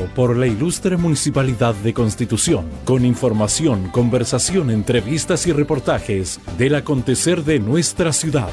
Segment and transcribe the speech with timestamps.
[0.00, 7.44] presentado por la ilustre Municipalidad de Constitución, con información, conversación, entrevistas y reportajes del acontecer
[7.44, 8.50] de nuestra ciudad.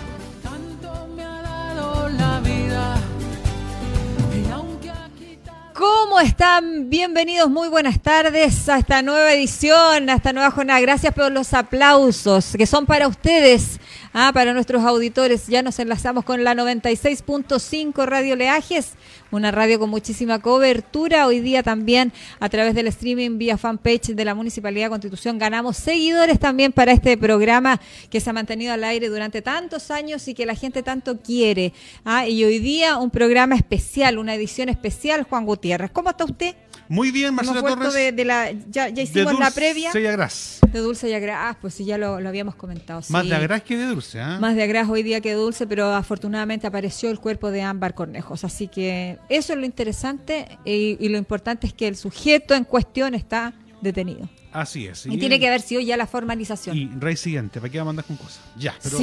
[5.73, 6.89] ¿Cómo están?
[6.89, 10.79] Bienvenidos, muy buenas tardes a esta nueva edición, a esta nueva jornada.
[10.79, 13.79] Gracias por los aplausos que son para ustedes,
[14.18, 15.47] ah, para nuestros auditores.
[15.47, 18.94] Ya nos enlazamos con la 96.5 Radio Leajes
[19.32, 21.27] una radio con muchísima cobertura.
[21.27, 25.77] Hoy día también a través del streaming vía fanpage de la Municipalidad de Constitución ganamos
[25.77, 27.80] seguidores también para este programa
[28.10, 31.74] que se ha mantenido al aire durante tantos años y que la gente tanto quiere.
[32.05, 32.27] ¿ah?
[32.27, 35.91] Y hoy día un programa especial, una edición especial, Juan Gutiérrez.
[35.91, 36.55] ¿Cómo está usted?
[36.90, 37.94] Muy bien, Marcela Torres.
[37.94, 39.91] De, la, ya, hicimos la previa.
[39.91, 40.59] De Agras.
[40.72, 43.02] De dulce y agras, pues sí, ya lo, habíamos comentado.
[43.10, 44.38] Más de agras que de dulce, ¿ah?
[44.40, 47.94] Más de agras hoy día que de dulce, pero afortunadamente apareció el cuerpo de Ámbar
[47.94, 48.44] Cornejos.
[48.44, 53.13] Así que eso es lo interesante y, lo importante es que el sujeto en cuestión
[53.13, 54.30] está detenido.
[54.52, 55.05] Así es.
[55.05, 56.76] Y, tiene que haber sido ya la formalización.
[56.76, 58.41] Y rey siguiente, ¿para qué va a mandar con cosas?
[58.58, 58.98] Ya, pero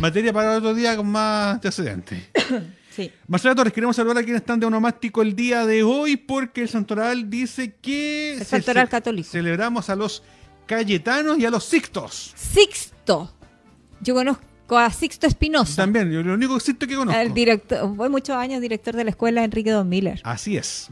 [0.00, 2.22] materia para otro día con más antecedentes.
[2.94, 3.10] Sí.
[3.26, 6.68] Marcela Torres, queremos saludar a quienes están de onomástico el día de hoy porque el
[6.68, 8.34] santoral dice que...
[8.34, 9.28] El santoral católico.
[9.28, 10.22] Celebramos a los
[10.66, 12.32] cayetanos y a los sixtos.
[12.36, 13.34] Sixto.
[14.00, 15.76] Yo conozco a Sixto Espinosa.
[15.76, 17.20] También, yo lo único Sixto que conozco.
[17.20, 20.20] El director, fue muchos años director de la escuela Enrique Don Miller.
[20.24, 20.88] Así es.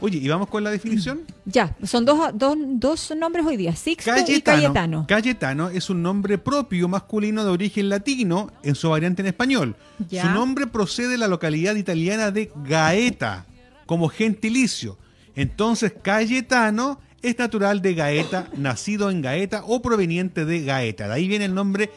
[0.00, 1.20] Oye, ¿y vamos con la definición?
[1.44, 5.06] Ya, son dos, dos, dos nombres hoy día, Sixto y Cayetano.
[5.06, 9.76] Cayetano es un nombre propio masculino de origen latino en su variante en español.
[10.08, 13.46] Su nombre procede de la localidad italiana de Gaeta,
[13.86, 14.98] como gentilicio.
[15.34, 21.08] Entonces, Cayetano es natural de Gaeta, nacido en Gaeta o proveniente de Gaeta.
[21.08, 21.90] De ahí viene el nombre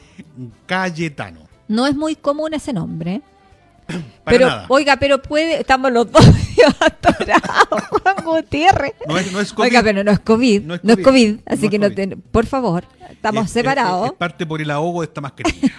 [0.66, 1.48] Cayetano.
[1.68, 3.22] No es muy común ese nombre.
[4.26, 6.26] pero, oiga, pero puede, estamos los dos
[6.80, 8.94] atorados, Juan Gutiérrez.
[9.08, 9.68] No es, no es COVID.
[9.68, 11.88] Oiga, pero no es COVID, no es COVID, así que no
[12.32, 14.08] por favor, estamos separados.
[14.08, 15.74] Es, parte por el ahogo de esta mascarilla.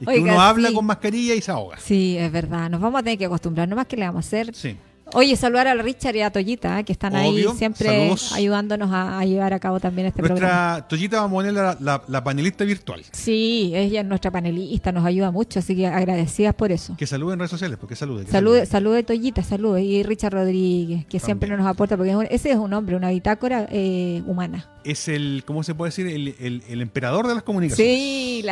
[0.20, 1.78] uno habla con mascarilla y se ahoga.
[1.78, 4.28] Sí, es verdad, nos vamos a tener que acostumbrar, no más que le vamos a
[4.28, 4.54] hacer.
[4.54, 4.76] Sí.
[5.14, 9.58] Oye, saludar a Richard y a Toyita, que están ahí siempre ayudándonos a, llevar a
[9.58, 10.40] cabo también este programa.
[10.40, 11.76] Nuestra Toyita vamos a poner
[12.08, 13.02] la, panelista virtual.
[13.12, 16.96] Sí, ella es nuestra panelista, nos ayuda mucho, así que agradecidas por eso.
[16.96, 18.26] Que salude en redes sociales, porque salude.
[18.26, 19.82] salude, salude, Toyita, salude.
[19.82, 24.22] Y Richard Rodríguez, que siempre nos aporta, porque ese es un hombre, una bitácora eh,
[24.26, 24.68] humana.
[24.84, 26.06] Es el, ¿cómo se puede decir?
[26.06, 27.98] El, emperador de las comunicaciones.
[27.98, 28.44] Sí,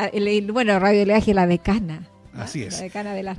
[0.52, 2.08] bueno, Radio Leaje, la decana.
[2.38, 2.82] Así es.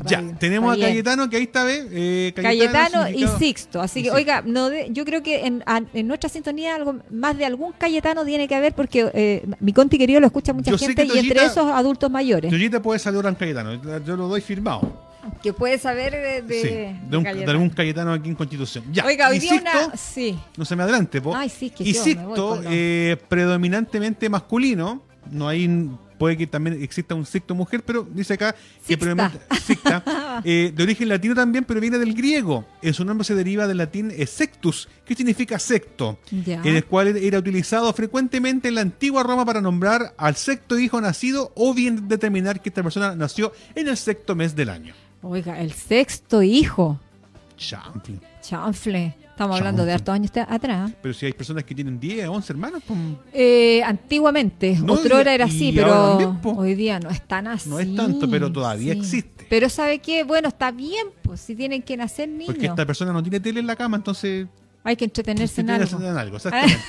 [0.06, 1.88] Ya, tenemos a Cayetano, que ahí está, ¿ve?
[1.92, 3.82] Eh, Cayetano, y Sixto.
[3.82, 5.64] Así que, oiga, no yo creo que en,
[6.08, 10.20] nuestra sintonía algo más de algún Cayetano tiene que haber, porque eh, mi conti querido
[10.20, 12.52] lo escucha mucha gente y entre esos adultos mayores.
[12.52, 15.08] te puede saludar a un Cayetano, yo lo doy firmado.
[15.44, 18.86] Que puede saber de, de, de, algún Cayetano aquí en Constitución.
[18.92, 19.06] Ya.
[19.06, 19.96] Oiga, hoy día una.
[19.98, 20.40] Sí.
[20.56, 21.36] No se me adelante, po.
[21.36, 25.68] Ay, sí, que y Sixto, eh, predominantemente masculino, no hay
[26.18, 28.56] puede que también exista un secto mujer, pero dice acá
[28.88, 28.98] que
[30.44, 32.66] eh, de origen latino también, pero viene del griego.
[32.82, 37.40] En su nombre se deriva del latín sectus, que significa secto, en el cual era
[37.40, 42.62] utilizado frecuentemente en la antigua Roma para nombrar al sexto hijo nacido o bien determinar
[42.62, 44.94] que esta persona nació en el sexto mes del año.
[45.22, 47.00] Oiga, el sexto hijo.
[47.58, 48.20] Chanfle.
[48.42, 49.27] Chanfle.
[49.38, 50.94] Estamos hablando de hartos años atrás.
[51.00, 52.82] Pero si hay personas que tienen 10, 11 hermanos.
[52.88, 53.00] Pues...
[53.32, 57.70] Eh, antiguamente, otra hora era así, pero hoy día no es tan así.
[57.70, 59.46] No es tanto, pero todavía existe.
[59.48, 60.24] Pero ¿sabe qué?
[60.24, 62.48] Bueno, está bien, pues si tienen que nacer niños.
[62.48, 64.48] Porque esta persona no tiene tele en la cama, entonces...
[64.84, 66.00] Hay que entretenerse en algo.
[66.00, 66.80] En algo exactamente.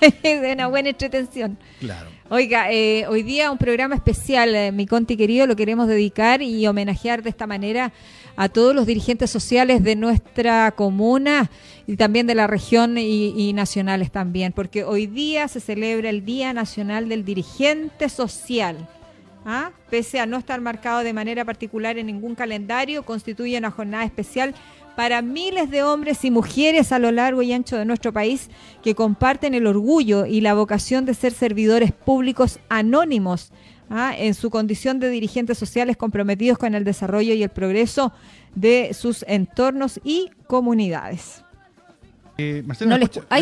[0.22, 1.56] de una buena entretención.
[1.80, 2.10] Claro.
[2.28, 6.66] Oiga, eh, hoy día un programa especial, eh, mi Conti querido, lo queremos dedicar y
[6.66, 7.94] homenajear de esta manera
[8.36, 11.50] a todos los dirigentes sociales de nuestra comuna
[11.86, 16.52] y también de la región y, nacionales también, porque hoy día se celebra el Día
[16.52, 18.88] Nacional del Dirigente Social.
[19.44, 19.70] ¿ah?
[19.90, 24.54] Pese a no estar marcado de manera particular en ningún calendario, constituye una jornada especial
[24.96, 28.48] para miles de hombres y mujeres a lo largo y ancho de nuestro país
[28.82, 33.52] que comparten el orgullo y la vocación de ser servidores públicos anónimos
[33.90, 34.14] ¿ah?
[34.16, 38.12] en su condición de dirigentes sociales comprometidos con el desarrollo y el progreso
[38.54, 41.43] de sus entornos y comunidades.
[42.36, 42.96] Eh, Marcelo,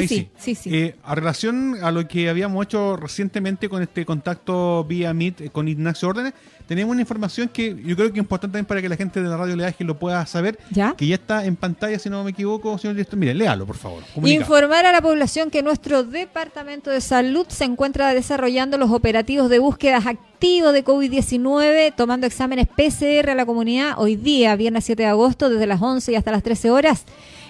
[0.07, 0.71] sí, sí, sí.
[0.75, 5.51] Eh, a relación a lo que habíamos hecho recientemente con este contacto vía Meet eh,
[5.51, 6.35] con Ignacio Órdenes,
[6.67, 9.29] tenemos una información que yo creo que es importante también para que la gente de
[9.29, 10.59] la radio Leaje lo pueda saber,
[10.97, 13.19] que ya está en pantalla, si no me equivoco, señor director.
[13.19, 14.03] Mire, léalo, por favor.
[14.25, 19.59] Informar a la población que nuestro Departamento de Salud se encuentra desarrollando los operativos de
[19.59, 25.09] búsquedas activos de COVID-19, tomando exámenes PCR a la comunidad hoy día, viernes 7 de
[25.09, 27.07] agosto, desde las 11 y hasta las 13 horas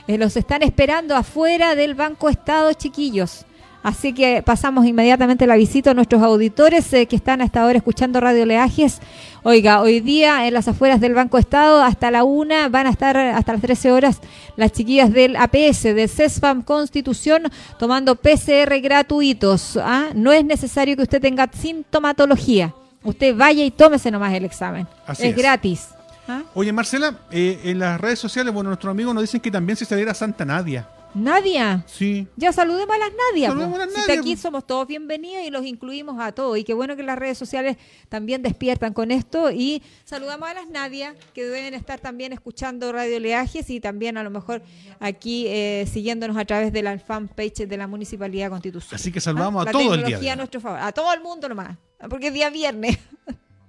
[0.06, 3.44] Eh, los están esperando afuera del Banco Estado, chiquillos.
[3.82, 8.20] Así que pasamos inmediatamente la visita a nuestros auditores eh, que están hasta ahora escuchando
[8.20, 9.00] Radio Leajes.
[9.42, 13.16] Oiga, hoy día en las afueras del Banco Estado hasta la una van a estar
[13.16, 14.20] hasta las 13 horas
[14.56, 19.76] las chiquillas del APS, del CESFAM Constitución, tomando PCR gratuitos.
[19.76, 20.10] ¿ah?
[20.14, 22.72] No es necesario que usted tenga sintomatología.
[23.02, 24.86] Usted vaya y tómese nomás el examen.
[25.18, 25.88] es, gratis.
[26.28, 26.42] ¿Ah?
[26.54, 29.84] Oye, Marcela, eh, en las redes sociales, bueno, nuestros amigos nos dicen que también se
[29.84, 30.88] saliera Santa Nadia.
[31.14, 31.84] Nadia.
[31.86, 32.26] Sí.
[32.36, 33.48] Ya saludemos a las Nadia.
[33.48, 34.20] Saludemos a las Nadia.
[34.20, 36.56] aquí somos todos bienvenidos y los incluimos a todos.
[36.58, 37.76] Y qué bueno que las redes sociales
[38.08, 39.50] también despiertan con esto.
[39.50, 44.22] Y saludamos a las Nadia, que deben estar también escuchando Radio Leajes y también a
[44.22, 44.62] lo mejor
[45.00, 48.94] aquí eh, siguiéndonos a través de la fanpage de la Municipalidad Constitución.
[48.94, 50.32] Así que saludamos a todo el día.
[50.32, 51.76] A, nuestro favor, a todo el mundo nomás,
[52.08, 52.98] porque es día viernes.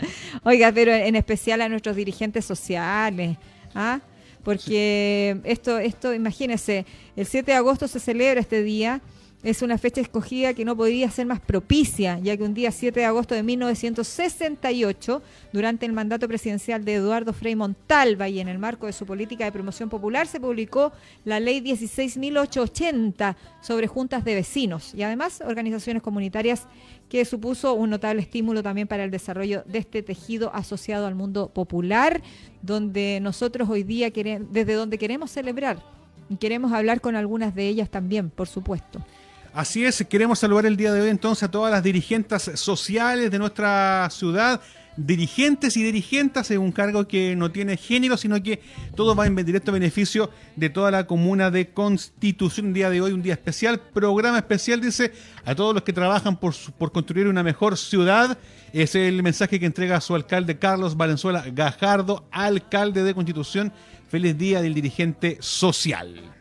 [0.44, 3.38] Oiga, pero en especial a nuestros dirigentes sociales.
[3.75, 4.00] ¿ah?
[4.44, 6.85] porque esto, esto, imagínense,
[7.15, 9.01] el 7 de agosto se celebra este día,
[9.44, 12.98] es una fecha escogida que no podría ser más propicia, ya que un día 7
[12.98, 18.57] de agosto de 1968, durante el mandato presidencial de Eduardo Frei Montalva y en el
[18.57, 20.94] marco de su política de promoción popular, se publicó
[21.25, 26.66] la ley 16.880 sobre juntas de vecinos y además organizaciones comunitarias
[27.10, 31.50] que supuso un notable estímulo también para el desarrollo de este tejido asociado al mundo
[31.50, 32.22] popular,
[32.62, 35.84] donde nosotros hoy día queremos, desde donde queremos celebrar
[36.30, 39.04] y queremos hablar con algunas de ellas también, por supuesto.
[39.53, 43.38] Así es, queremos saludar el día de hoy entonces a todas las dirigentes sociales de
[43.39, 44.61] nuestra ciudad
[44.97, 48.61] dirigentes y dirigentas es un cargo que no tiene género, sino que
[48.95, 52.67] todo va en directo beneficio de toda la comuna de Constitución.
[52.67, 55.11] Un día de hoy, un día especial, programa especial, dice,
[55.45, 58.38] a todos los que trabajan por, por construir una mejor ciudad.
[58.71, 63.71] Es el mensaje que entrega su alcalde Carlos Valenzuela Gajardo, alcalde de Constitución.
[64.09, 66.33] Feliz día del dirigente social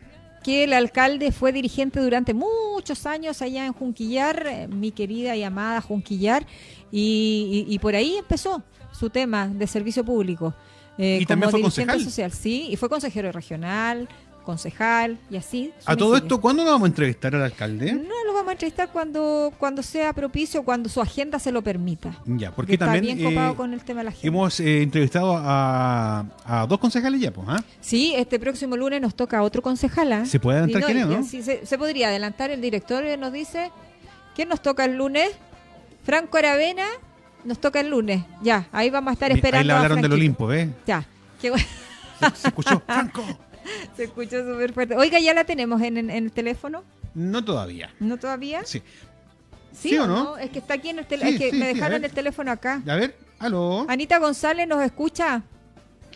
[0.43, 5.43] que el alcalde fue dirigente durante muchos años allá en Junquillar, eh, mi querida y
[5.43, 6.47] amada Junquillar,
[6.91, 8.62] y, por ahí empezó
[8.93, 10.55] su tema de servicio público.
[10.99, 12.00] Eh, y también fue concejal.
[12.00, 14.09] social, sí, y fue consejero regional,
[14.43, 15.73] concejal y así.
[15.87, 17.93] A todo esto, ¿cuándo vamos a entrevistar al alcalde?
[17.93, 22.19] No, lo vamos a entrevistar cuando cuando sea propicio, cuando su agenda se lo permita.
[22.27, 24.29] Ya, porque también está bien copado eh, con el tema de la agenda.
[24.29, 27.47] Hemos eh, entrevistado a, dos concejales ya, pues.
[27.50, 27.62] ¿ah?
[27.81, 30.12] Sí, este próximo lunes nos toca otro concejal.
[30.12, 30.27] ¿ah?
[30.27, 31.25] ¿Se puede adelantar quién es, no?
[31.25, 32.50] Sí, se, podría adelantar.
[32.50, 33.71] El director nos dice,
[34.35, 35.31] ¿quién nos toca el lunes?
[36.05, 36.87] Franco Aravena
[37.44, 38.23] nos toca el lunes.
[38.43, 39.59] Ya, ahí vamos a estar esperando.
[39.59, 40.69] Ahí le hablaron del Olimpo, ¿ves?
[40.87, 41.05] Ya,
[41.41, 41.65] qué bueno.
[42.35, 43.23] se escuchó, Franco.
[43.97, 44.97] Se escucha súper fuerte.
[44.97, 46.82] Oiga, ¿ya la tenemos en, el teléfono?
[47.14, 47.91] No todavía.
[48.00, 48.62] ¿No todavía?
[48.64, 48.82] Sí.
[49.73, 50.37] ¿Sí, o no?
[50.37, 51.37] Es que está aquí en el teléfono.
[51.37, 52.82] es que me dejaron el teléfono acá.
[52.87, 53.87] A ver, aló.
[53.88, 55.43] Anita González, ¿nos escucha?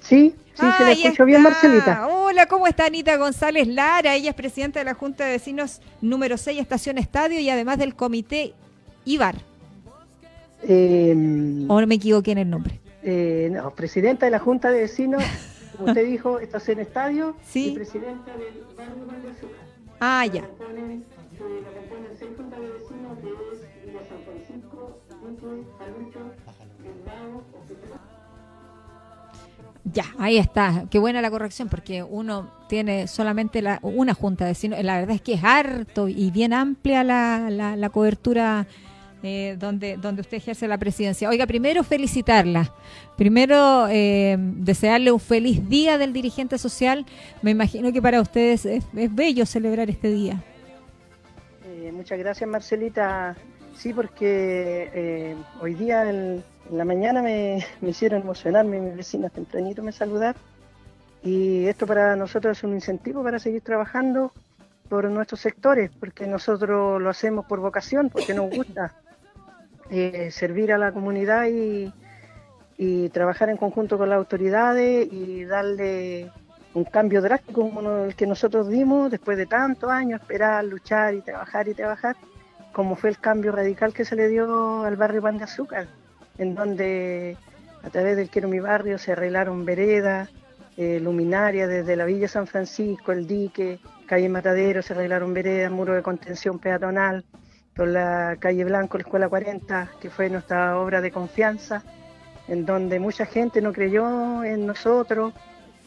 [0.00, 2.06] Sí, sí, se le escuchó bien, Marcelita.
[2.06, 4.14] Hola, ¿cómo está Anita González Lara?
[4.14, 7.94] Ella es presidenta de la Junta de Vecinos número 6, Estación Estadio, y además del
[7.94, 8.52] comité
[9.04, 9.36] IBAR.
[10.62, 11.12] Eh,
[11.68, 12.80] ¿O no me equivoqué en el nombre?
[13.02, 15.22] Eh, no, presidenta de la Junta de Vecinos
[15.76, 17.68] como usted dijo, estás en estadio sí.
[17.68, 19.66] y presidenta del barrio Valle Azúcar.
[20.00, 20.44] Ah, ya.
[29.92, 30.84] Ya, ahí está.
[30.90, 34.82] Qué buena la corrección, porque uno tiene solamente la, una junta de vecinos.
[34.82, 38.66] La verdad es que es harto y bien amplia la, la, la cobertura
[39.26, 41.28] eh, donde, donde usted ejerce la presidencia.
[41.28, 42.72] Oiga, primero felicitarla,
[43.16, 47.04] primero eh, desearle un feliz día del dirigente social.
[47.42, 50.44] Me imagino que para ustedes es, bello celebrar este día.
[51.64, 53.36] Eh, muchas gracias, Marcelita.
[53.76, 59.90] Sí, porque hoy día en, la mañana me, me hicieron emocionarme, mis vecinos tempranito me
[59.90, 60.36] saludar.
[61.24, 64.30] Y esto para nosotros es un incentivo para seguir trabajando
[64.88, 68.94] por nuestros sectores, porque nosotros lo hacemos por vocación, porque nos gusta.
[69.90, 71.92] Eh, servir a la comunidad y,
[73.12, 76.30] trabajar en conjunto con las autoridades y darle
[76.74, 81.22] un cambio drástico como el que nosotros dimos después de tantos años, esperar, luchar y
[81.22, 82.16] trabajar y trabajar,
[82.72, 85.86] como fue el cambio radical que se le dio al barrio Pan de Azúcar,
[86.36, 87.38] en donde
[87.82, 90.28] a través del Quiero Mi Barrio se arreglaron veredas,
[90.76, 95.94] eh, luminarias desde la Villa San Francisco, el dique, calle Matadero, se arreglaron veredas, muro
[95.94, 97.24] de contención peatonal,
[97.76, 101.82] por la calle Blanco, la Escuela 40, que fue nuestra obra de confianza,
[102.48, 105.34] en donde mucha gente no creyó en nosotros,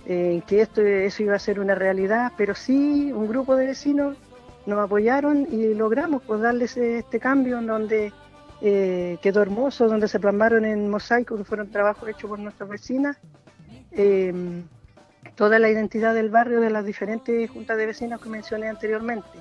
[0.06, 4.18] en que esto, eso iba a ser una realidad, pero sí un grupo de vecinos
[4.66, 8.14] nos apoyaron y logramos pues, darles este cambio en donde
[8.62, 13.18] eh, quedó hermoso, donde se plasmaron en mosaico, que fueron trabajos hechos por nuestras vecinas.
[13.92, 14.64] Eh,
[15.40, 19.40] toda la identidad del barrio de las diferentes juntas de vecinos que mencioné anteriormente.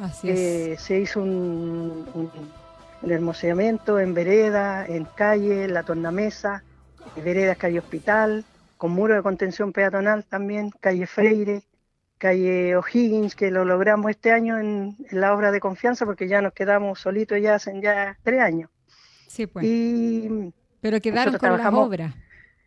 [0.00, 0.40] Así es.
[0.40, 2.52] Eh, se hizo un, un,
[3.00, 6.64] un hermoseamiento en vereda, en calle, en la tornamesa,
[7.14, 8.44] en veredas calle Hospital,
[8.76, 11.62] con muro de contención peatonal también, calle Freire,
[12.18, 16.42] calle O'Higgins, que lo logramos este año en, en la obra de confianza porque ya
[16.42, 18.68] nos quedamos solitos ya hace ya tres años.
[19.28, 19.64] Sí, pues.
[19.64, 22.14] Y Pero quedaron con las obras.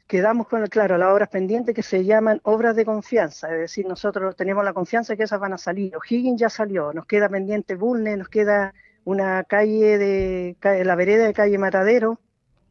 [0.10, 4.36] Quedamos con, claro, las obras pendientes que se llaman obras de confianza, es decir, nosotros
[4.36, 5.96] tenemos la confianza que esas van a salir.
[5.96, 8.74] O'Higgins ya salió, nos queda pendiente Bulne, nos queda
[9.06, 12.20] una calle de la vereda de calle Matadero,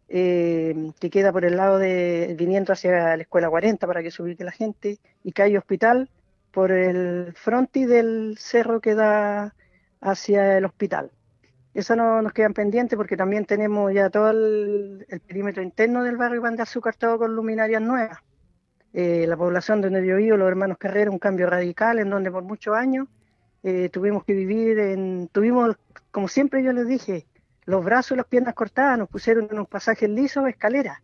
[0.09, 4.37] eh, que queda por el lado de viniendo hacia la escuela 40 para que se
[4.41, 6.11] la gente, y calle Hospital
[6.51, 9.55] por el frontis del cerro que da
[10.01, 11.13] hacia el hospital.
[11.75, 16.43] Esas no nos quedan pendientes porque también tenemos ya todo el, perímetro interno del barrio
[16.43, 18.19] Pan de Azúcar todo con luminarias nuevas.
[18.93, 22.31] Eh, la población de donde yo vivo, los hermanos Carrera, un cambio radical en donde
[22.31, 23.07] por muchos años
[23.63, 25.77] eh, tuvimos que vivir en, tuvimos,
[26.11, 27.27] como siempre yo les dije,
[27.65, 30.99] los brazos y las piernas cortadas, nos pusieron en unos pasajes lisos, escaleras.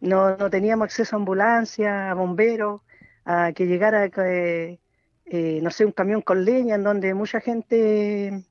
[0.00, 2.80] No, no teníamos acceso a ambulancia, a bomberos,
[3.26, 4.78] a que llegara, eh,
[5.26, 8.42] eh, no sé, un camión con leña en donde mucha gente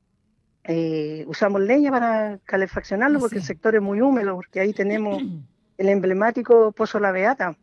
[0.68, 3.42] eh, usamos leña para calefaccionarlo porque Sí.
[3.42, 5.18] el sector es muy húmedo, porque ahí tenemos
[5.78, 7.56] el emblemático Pozo La Beata.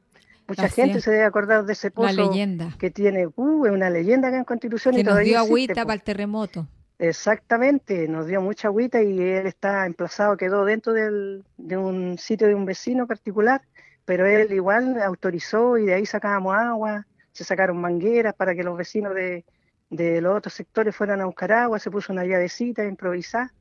[0.49, 1.05] Mucha Así gente es.
[1.05, 2.75] se debe acordar de ese La pozo leyenda.
[2.79, 5.83] que tiene, uh, es una leyenda acá en Constitución Que y nos todavía dio agüita
[5.85, 6.67] para el terremoto.
[6.99, 12.47] Exactamente, nos dio mucha agüita y él está emplazado, quedó dentro del- de un sitio
[12.49, 13.63] de un vecino particular,
[14.05, 18.77] pero él igual autorizó y de ahí sacábamos agua, se sacaron mangueras para que los
[18.77, 19.45] vecinos de,
[19.93, 23.53] de los otros sectores fueran a buscar agua, se puso una llavecita improvisada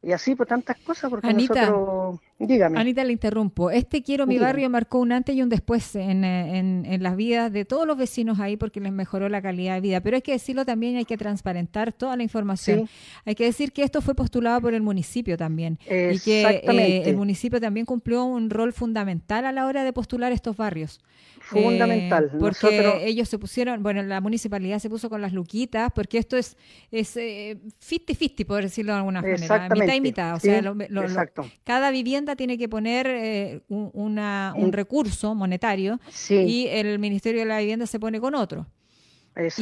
[0.00, 3.70] y así por tantas cosas, porque Anita, nosotros, dígame, Anita, le interrumpo.
[3.70, 4.46] Este Quiero mi Dígame.
[4.52, 7.86] barrio marcó un antes y un después en, eh, en, en las vidas de todos
[7.86, 10.00] los vecinos ahí porque les mejoró la calidad de vida.
[10.00, 12.86] Pero hay que decirlo también, hay que transparentar toda la información.
[12.86, 12.92] sí,
[13.24, 17.16] Hay que decir que esto fue postulado por el municipio también y que eh, el
[17.16, 21.00] municipio también cumplió un rol fundamental a la hora de postular estos barrios.
[21.40, 22.24] fundamental.
[22.32, 26.18] Eh, porque Nosotros, ellos se pusieron, bueno, la municipalidad se puso con las luquitas, porque
[26.18, 26.56] esto es
[26.90, 30.34] es eh, 50-50, por decirlo de alguna manera, mitad y mitad.
[30.36, 31.22] O sea, lo- lo- lo-
[31.64, 36.98] cada vivienda tiene que poner eh, un, una- un Un- recurso monetario sí, y el
[36.98, 38.66] Ministerio de la Vivienda se pone con otro.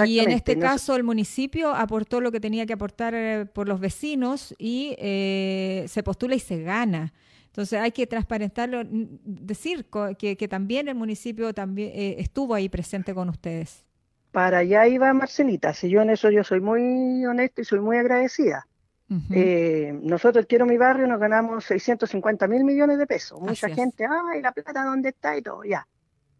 [0.04, 3.78] Y en este caso el municipio aportó lo que tenía que aportar eh, por los
[3.78, 7.12] vecinos y eh, se postula y se gana.
[7.46, 8.82] Entonces hay que transparentarlo,
[9.24, 9.86] decir
[10.18, 13.84] que, que también el municipio también estuvo ahí presente con ustedes.
[14.32, 17.96] Para allá iba Marcelita, si yo en eso yo soy muy honesta y soy muy
[17.96, 18.66] agradecida.
[19.10, 19.34] Ujú.
[19.34, 23.40] Eh, nosotros, Quiero Mi Barrio, nos ganamos 650 mil millones de pesos.
[23.40, 23.74] Mucha Así es.
[23.74, 25.36] gente, ay, la plata, ¿dónde está?
[25.36, 25.86] Y todo, ya.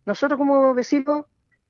[0.06, 1.26] Nosotros como vecinos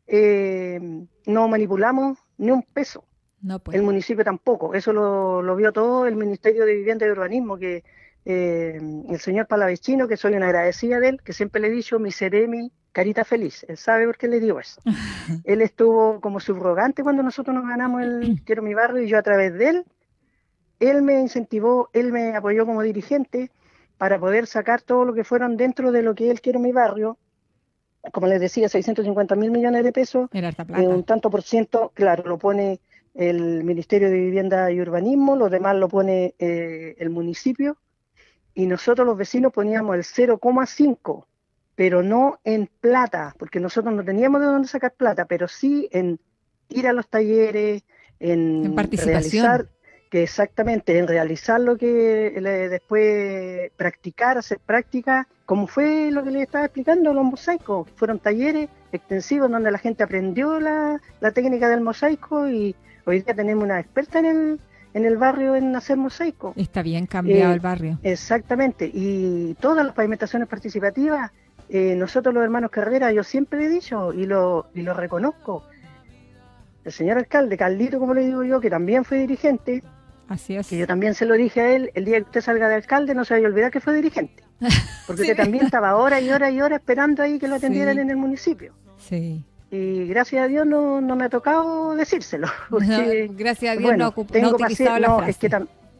[0.07, 0.79] eh,
[1.27, 3.05] no manipulamos ni un peso,
[3.41, 3.77] no pues.
[3.77, 4.75] el municipio tampoco.
[4.75, 7.83] Eso lo, lo vio todo el Ministerio de Vivienda y Urbanismo, que
[8.27, 8.79] eh,
[9.09, 12.11] el señor Palavecino, que soy una agradecida de él, que siempre le he dicho, mi
[12.11, 13.65] seremi, carita feliz.
[13.69, 14.83] Él sabe por qué le digo eso.
[15.45, 19.23] él estuvo como subrogante cuando nosotros nos ganamos el Quiero Mi Barrio y yo a
[19.23, 19.85] través de él
[20.81, 23.51] él me incentivó, él me apoyó como dirigente
[23.99, 27.19] para poder sacar todo lo que fueron dentro de lo que él quiere mi barrio.
[28.13, 30.81] Como les decía, 650 mil millones de pesos, eh, plata.
[30.81, 32.81] un tanto por ciento, claro, lo pone
[33.15, 37.77] el Ministerio de Vivienda y Urbanismo, los demás lo pone eh, el municipio,
[38.55, 41.27] y nosotros los vecinos poníamos el 0,5,
[41.75, 46.19] pero no en plata, porque nosotros no teníamos de dónde sacar plata, pero sí en
[46.71, 47.83] ir a los talleres,
[48.19, 49.45] en, En participación.
[49.45, 49.69] realizar,
[50.11, 56.33] que exactamente, en realizar lo que le- después practicar, hacer práctica, como fue lo que
[56.33, 61.69] les estaba explicando, los mosaicos, fueron talleres extensivos donde la gente aprendió la, la técnica
[61.69, 62.75] del mosaico y
[63.07, 64.61] hoy día tenemos una experta en el,
[64.95, 66.55] en el barrio en hacer mosaico.
[66.57, 67.99] Está bien cambiado eh, el barrio.
[68.03, 71.31] Exactamente, y todas las pavimentaciones participativas,
[71.69, 75.63] eh, nosotros los hermanos Carrera, yo siempre he dicho y lo, y lo reconozco,
[76.85, 79.85] el señor alcalde, Caldito, como le digo yo, que también fue dirigente,
[80.31, 80.67] Así es.
[80.69, 83.15] que yo también se lo dije a él, el día que usted salga de alcalde
[83.15, 84.43] no se vaya a olvidar que fue dirigente,
[85.07, 85.31] porque Sí.
[85.31, 88.01] usted también estaba horas y horas y horas esperando ahí que lo atendieran Sí.
[88.01, 88.73] en el municipio.
[88.97, 89.45] Sí.
[89.73, 94.13] Y gracias a Dios no, no me ha tocado decírselo, porque Gracias a Dios bueno,
[94.17, 94.69] no, tengo la
[95.01, 95.31] no, frase.
[95.33, 95.47] es que,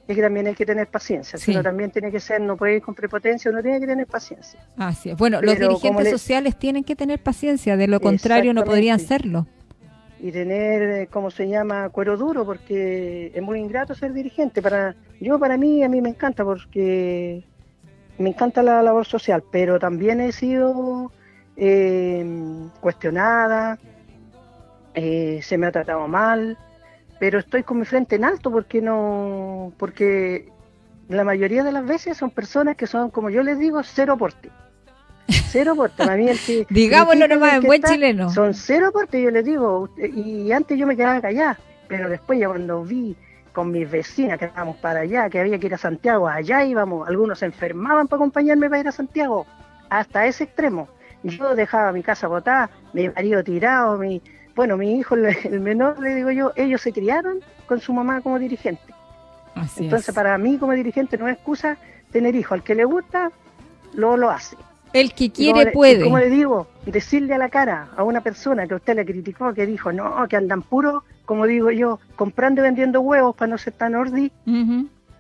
[0.09, 1.47] es que también hay que tener paciencia, Sí.
[1.47, 4.07] si uno también tiene que ser, no puede ir con prepotencia, uno tiene que tener
[4.07, 4.59] paciencia.
[4.77, 5.17] Así es.
[5.17, 8.99] Bueno, los Pero dirigentes le- sociales tienen que tener paciencia, de lo contrario no podrían
[9.01, 9.47] serlo.
[10.23, 14.61] Y tener, eh, ¿cómo se llama?, cuero duro, porque es muy ingrato ser dirigente.
[14.61, 17.45] Para Yo, para mí, a mí me encanta, porque
[18.19, 21.11] me encanta la labor social, pero también he sido
[21.57, 22.25] eh,
[22.81, 23.79] cuestionada,
[24.95, 26.59] eh, se me ha tratado mal,
[27.19, 30.49] pero estoy con mi frente en alto porque no, porque
[31.09, 34.51] la mayoría de las veces son personas que son, como yo les digo, cero aporte.
[35.31, 36.03] Cero aporte.
[36.03, 38.31] A mí el que, Digámoslo nomás, en buen chileno.
[38.31, 39.89] Son cero aporte, yo les digo.
[39.97, 41.59] Y antes yo me quedaba callada,
[41.89, 43.17] pero después ya cuando vi
[43.53, 47.09] con mis vecinas que estábamos para allá, que había que ir a Santiago, allá íbamos,
[47.09, 49.47] algunos se enfermaban para acompañarme para ir a Santiago,
[49.89, 50.89] hasta ese extremo.
[51.23, 54.23] Yo dejaba mi casa botada, mi marido tirado, mi,
[54.55, 58.39] bueno, mi hijo, el menor, le digo yo, ellos se criaron con su mamá como
[58.39, 58.95] dirigente.
[59.77, 61.77] Entonces, para mí como dirigente no es excusa
[62.13, 62.55] tener hijo.
[62.55, 63.31] Al que le gusta,
[63.95, 64.57] luego lo hace.
[64.93, 66.05] El que quiere puede.
[66.05, 69.67] Como le digo, decirle a la cara a una persona que usted le criticó, que
[69.67, 73.75] dijo, no, que andan puros, como digo yo, comprando y vendiendo huevos para no ser
[73.75, 74.33] tan ordi,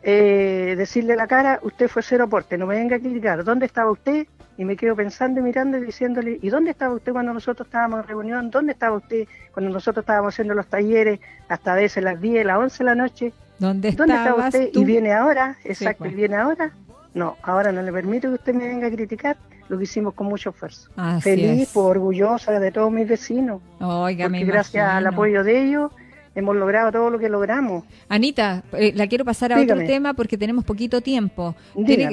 [0.03, 3.45] eh, decirle a la cara, usted fue cero aporte, no me venga a criticar.
[3.45, 4.27] ¿Dónde estaba usted?
[4.57, 8.00] Y me quedo pensando y mirando y diciéndole, ¿y dónde estaba usted cuando nosotros estábamos
[8.00, 8.50] en reunión?
[8.50, 12.59] ¿Dónde estaba usted cuando nosotros estábamos haciendo los talleres hasta a veces las 10, las
[12.59, 13.33] 11 de la noche?
[13.59, 14.71] ¿Dónde, estaba usted?
[14.73, 16.17] Y viene ahora, exacto, y pues.
[16.17, 16.73] viene ahora.
[17.15, 19.37] No, ahora no le permito que usted me venga a criticar
[19.77, 20.91] lo hicimos con mucho esfuerzo.
[21.21, 23.62] Feliz, pues, orgullosa de todos mis vecinos.
[23.81, 25.93] Oiga, porque gracias al apoyo de ellos
[26.35, 27.85] hemos logrado todo lo que logramos.
[28.09, 31.55] Anita, eh, la quiero pasar a otro tema porque tenemos poquito tiempo.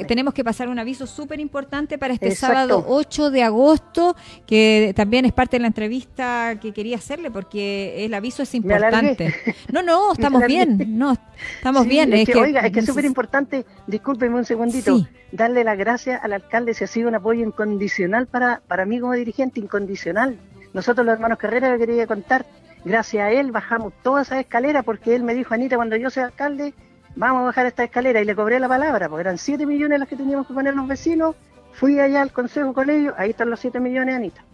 [0.06, 5.24] tenemos que pasar un aviso súper importante para este sábado 8 de agosto, que también
[5.24, 9.34] es parte de la entrevista que quería hacerle porque el aviso es importante.
[9.72, 11.16] No, no, estamos bien, no,
[11.56, 12.12] estamos bien.
[12.12, 16.32] Es, que, oiga, es que es súper importante, discúlpeme un segundito, darle las gracias al
[16.32, 20.38] alcalde, si ha sido un apoyo incondicional para, para mí como dirigente, incondicional.
[20.74, 22.44] Nosotros los hermanos Carrera le quería contar
[22.84, 26.26] Gracias a él bajamos toda esa escalera porque él me dijo, Anita, cuando yo sea
[26.26, 26.74] alcalde,
[27.16, 30.08] vamos a bajar esta escalera y le cobré la palabra, porque eran 7 millones las
[30.08, 31.34] que teníamos que poner los vecinos.
[31.72, 34.44] Fui allá al consejo con ellos, ahí están los 7 millones, Anita.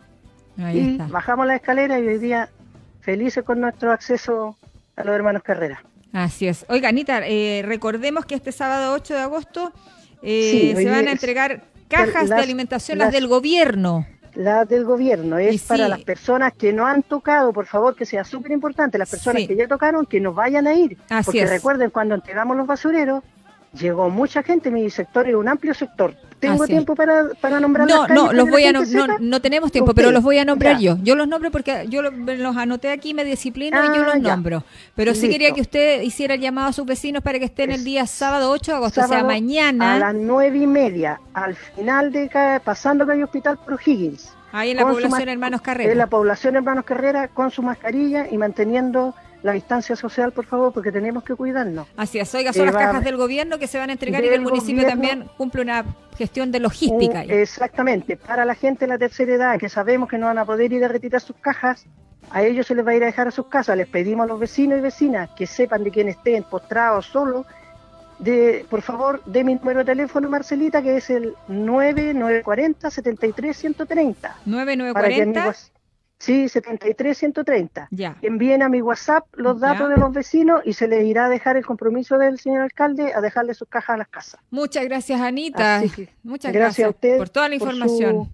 [0.72, 2.48] y bajamos la escalera y hoy día
[3.00, 4.56] felices con nuestro acceso
[4.96, 5.82] a los hermanos Carrera.
[6.12, 6.64] Así es.
[6.68, 9.72] Oiga, Anita, eh, recordemos que este sábado 8 de agosto
[10.22, 15.62] eh, se van a entregar cajas de alimentación, las del gobierno la del gobierno, es
[15.62, 19.46] para las personas que no han tocado, por favor, que sea súper importante, las personas
[19.46, 20.96] que ya tocaron, que nos vayan a ir.
[21.24, 23.22] porque recuerden, cuando entregamos los basureros,
[23.78, 26.14] llegó mucha gente, mi sector es un amplio sector.
[26.40, 28.82] ¿Tengo tiempo para, para nombrar No, no, los voy a no,
[29.18, 30.98] no, tenemos tiempo, pero los voy a nombrar yo.
[31.02, 34.64] Yo los nombro porque yo los, anoté aquí, me disciplino y yo ah, los nombro.
[34.94, 37.84] Pero sí quería que usted hiciera el llamado a sus vecinos para que estén el
[37.84, 39.94] día sábado 8 de agosto, o sea, mañana.
[39.94, 42.30] A las nueve y media, al final de
[42.62, 44.34] pasando calle Hospital por Higgins.
[44.52, 45.90] Ahí en la población Hermanos Carrera.
[45.90, 50.72] En la población Hermanos Carrera, con su mascarilla y manteniendo la distancia social, por favor,
[50.72, 51.86] porque tenemos que cuidarnos.
[51.98, 54.40] Así es, oiga, son las cajas del gobierno que se van a entregar y el
[54.40, 55.84] municipio también cumple una
[56.16, 57.22] gestión de logística.
[57.24, 60.72] exactamente, para la gente de la tercera edad, que sabemos que no van a poder
[60.72, 61.84] ir a retirar sus cajas,
[62.30, 63.76] a ellos se les va a ir a dejar a sus casas.
[63.76, 67.44] Les pedimos a los vecinos y vecinas que sepan de quién estén postrados solo,
[68.18, 74.36] de, por favor, de mi número de teléfono, Marcelita, que es el 9940 73130.
[74.46, 75.54] 9940
[76.18, 77.88] Sí, 73-130.
[77.90, 78.16] Ya.
[78.22, 81.56] Envíen a mi WhatsApp los datos de los vecinos y se les irá a dejar
[81.56, 84.40] el compromiso del señor alcalde a dejarle sus cajas a las casas.
[84.50, 85.82] Muchas gracias, Anita.
[86.22, 88.32] Muchas gracias, a ustedes por toda la información.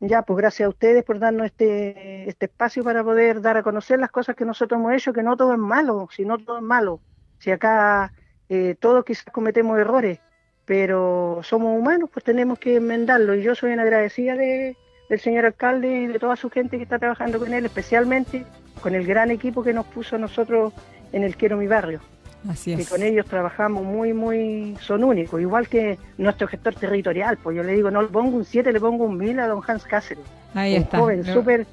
[0.00, 3.98] Ya, pues gracias a ustedes por darnos este, este espacio para poder dar a conocer
[3.98, 6.62] las cosas que nosotros hemos hecho, que no todo es malo, si no todo es
[6.62, 7.00] malo.
[7.38, 8.12] Si acá
[8.48, 10.20] eh, todos quizás cometemos errores,
[10.64, 13.34] pero somos humanos, pues tenemos que enmendarlo.
[13.34, 14.76] Y yo soy una agradecida de
[15.08, 18.44] del señor alcalde y de toda su gente que está trabajando con él, especialmente
[18.80, 20.72] con el gran equipo que nos puso a nosotros
[21.12, 22.00] en el Quiero Mi Barrio.
[22.48, 22.78] Así es.
[22.78, 27.62] Que con ellos trabajamos muy, muy, son únicos, igual que nuestro gestor territorial, pues yo
[27.62, 30.24] le digo, no le pongo un 7, le pongo un 1000 a don Hans Cáceres.
[30.54, 30.98] Ahí un está.
[30.98, 31.66] joven, súper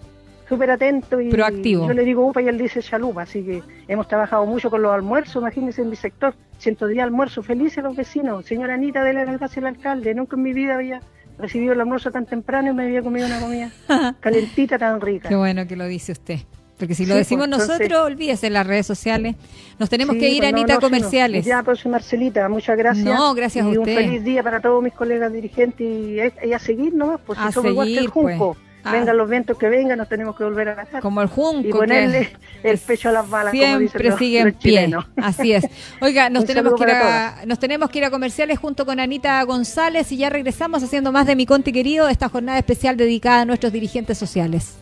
[0.48, 1.88] súper atento y proactivo.
[1.88, 4.94] yo le digo upa y él dice chalupa, así que hemos trabajado mucho con los
[4.94, 9.58] almuerzos, imagínense en mi sector, 110 almuerzos felices los vecinos, señora Anita, de la gracias
[9.58, 11.02] al alcalde, nunca en mi vida había
[11.38, 13.72] recibido el almuerzo tan temprano y me había comido una comida
[14.20, 15.30] calentita tan rica.
[15.30, 16.40] Qué bueno que lo dice usted.
[16.78, 19.36] Porque si lo decimos pues, nosotros, olvídese en las redes sociales.
[19.80, 21.46] Nos tenemos que ir, pues, Anita, a comerciales.
[21.46, 23.06] ya, pues Marcelita, muchas gracias.
[23.06, 23.80] No, gracias a usted.
[23.80, 27.18] un feliz día para todos mis colegas dirigentes y, a seguir, ¿no?
[27.26, 28.54] Pues a somos seguir, igual que el Junco.
[28.56, 28.65] Pues.
[28.86, 28.92] Ah.
[28.92, 31.02] Vengan los vientos que vengan, nos tenemos que volver a casar.
[31.02, 31.68] Como el junco.
[31.68, 32.30] Y ponerle
[32.62, 33.52] el pecho a las balas.
[33.52, 34.96] Siempre sigue en pie.
[35.18, 35.66] Así es.
[36.02, 39.42] Oiga, nos tenemos, que ir a, nos tenemos que ir a comerciales junto con Anita
[39.42, 43.46] González y ya regresamos haciendo más de Mi Conti Querido, esta jornada especial dedicada a
[43.46, 44.76] nuestros dirigentes sociales.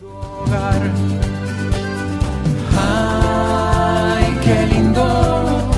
[2.78, 5.70] Ay, qué lindo.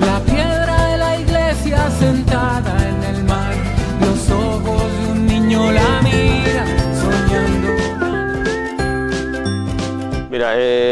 [0.00, 3.54] La piedra de la iglesia sentada en el mar.
[4.00, 6.39] Los ojos de un niño la mira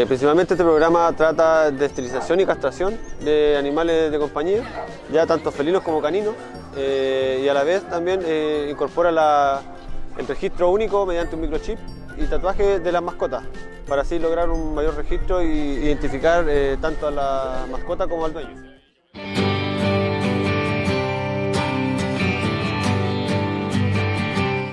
[0.07, 4.61] principalmente este programa trata de esterilización y castración de animales de compañía,
[5.11, 6.35] ya tanto felinos como caninos,
[6.77, 8.21] y a la vez también
[8.69, 9.61] incorpora
[10.17, 11.79] el registro único mediante un microchip
[12.17, 13.43] y tatuaje de las mascotas,
[13.87, 16.45] para así lograr un mayor registro e identificar
[16.81, 18.68] tanto a la mascota como al dueño.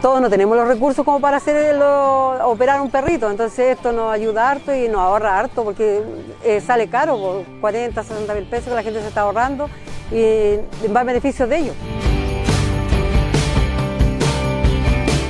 [0.06, 1.82] Todos no tenemos los recursos como para hacer
[2.44, 6.00] operar un perrito, entonces esto nos ayuda harto y nos ahorra harto porque
[6.44, 9.68] eh, sale caro, por 40, 60 mil pesos que la gente se está ahorrando
[10.12, 10.58] y
[10.94, 11.74] va a beneficio de ellos.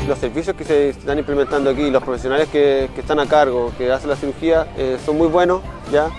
[0.06, 4.10] Los servicios que se están implementando aquí, los profesionales que, están a cargo, que hacen
[4.10, 6.10] la cirugía, eh, son muy buenos, ¿ya?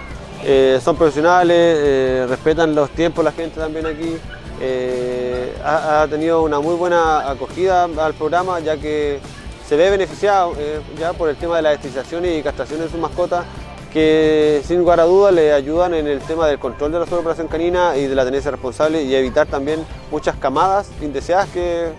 [0.43, 4.17] Eh, son profesionales, respetan los tiempos la gente también aquí.
[4.59, 9.19] Eh, ha, tenido una muy buena acogida al programa ya que
[9.67, 12.99] se ve beneficiado eh, ya por el tema de la esterilización y castración de sus
[12.99, 13.45] mascotas
[13.93, 17.47] que sin lugar a dudas le ayudan en el tema del control de la sobreoperación
[17.47, 21.89] canina y de la tenencia responsable y evitar también muchas camadas indeseadas que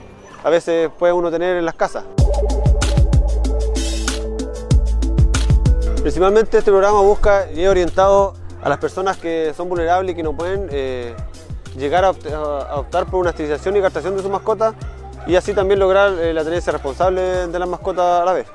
[0.42, 2.04] a veces puede uno tener en las casas.
[6.02, 10.22] Principalmente este programa busca y es orientado a las personas que son vulnerables y que
[10.22, 11.14] no pueden eh,
[11.78, 14.74] llegar a, optar por una esterilización y captación de su mascota
[15.26, 18.46] y así también lograr eh, la tenencia responsable de las mascotas a la vez.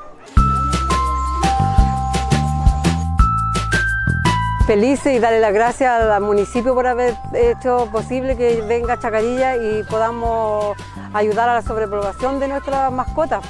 [4.68, 9.84] Felices y darle las gracias al municipio por haber hecho posible que venga Chacarilla y
[9.84, 10.78] podamos
[11.14, 13.44] ayudar a la sobrepoblación de nuestras mascotas.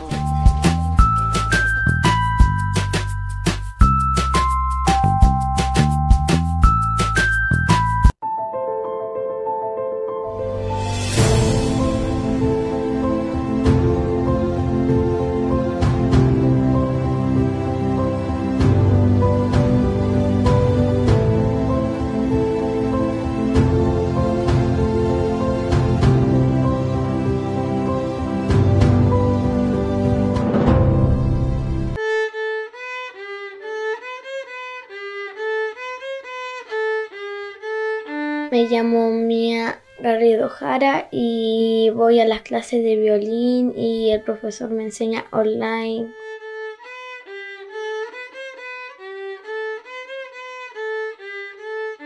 [38.84, 44.84] Llamo Mia Garrido Jara y voy a las clases de violín y el profesor me
[44.84, 46.12] enseña online.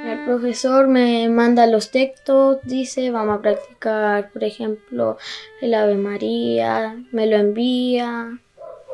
[0.05, 5.17] El profesor me manda los textos, dice vamos a practicar, por ejemplo,
[5.61, 8.39] el Ave María, me lo envía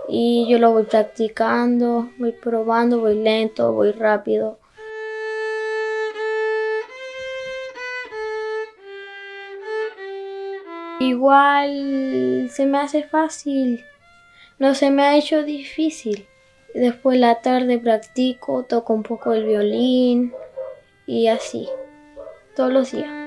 [0.07, 4.62] y yo lo voy practicando, voy probando, voy lento, voy rápido.
[10.99, 13.85] Igual se me hace fácil,
[14.59, 16.27] no se me ha hecho difícil.
[16.73, 20.33] Después la tarde practico, toco un poco el violín
[21.05, 21.69] y así,
[22.55, 23.22] todos los días.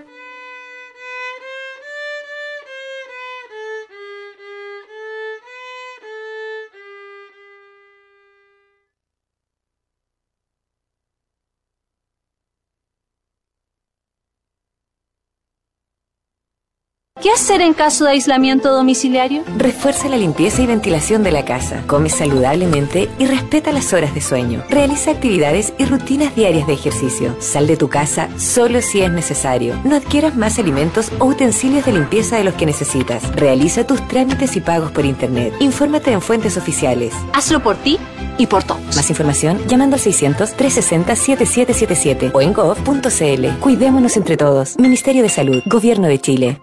[17.27, 19.43] ¿Qué hacer en caso de aislamiento domiciliario?
[19.57, 21.83] Refuerza la limpieza y ventilación de la casa.
[21.89, 24.63] Come saludablemente y respeta las horas de sueño.
[24.71, 27.35] Realiza actividades y rutinas diarias de ejercicio.
[27.41, 29.75] Sal de tu casa solo si es necesario.
[29.83, 33.29] No adquieras más alimentos o utensilios de limpieza de los que necesitas.
[33.35, 35.53] Realiza tus trámites y pagos por internet.
[35.59, 37.13] Infórmate en fuentes oficiales.
[37.33, 37.99] Hazlo por ti
[38.39, 38.95] y por todos.
[38.95, 43.59] Más información llamando al 600-360-7777 o en gov.cl.
[43.59, 44.79] Cuidémonos entre todos.
[44.79, 46.61] Ministerio de Salud, Gobierno de Chile.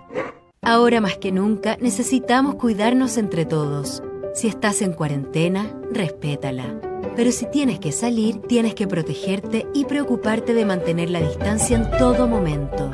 [0.66, 4.02] Ahora más que nunca necesitamos cuidarnos entre todos.
[4.34, 6.80] Si estás en cuarentena, respétala.
[7.18, 11.92] Pero si tienes que salir, tienes que protegerte y preocuparte de mantener la distancia en
[11.98, 12.92] todo momento.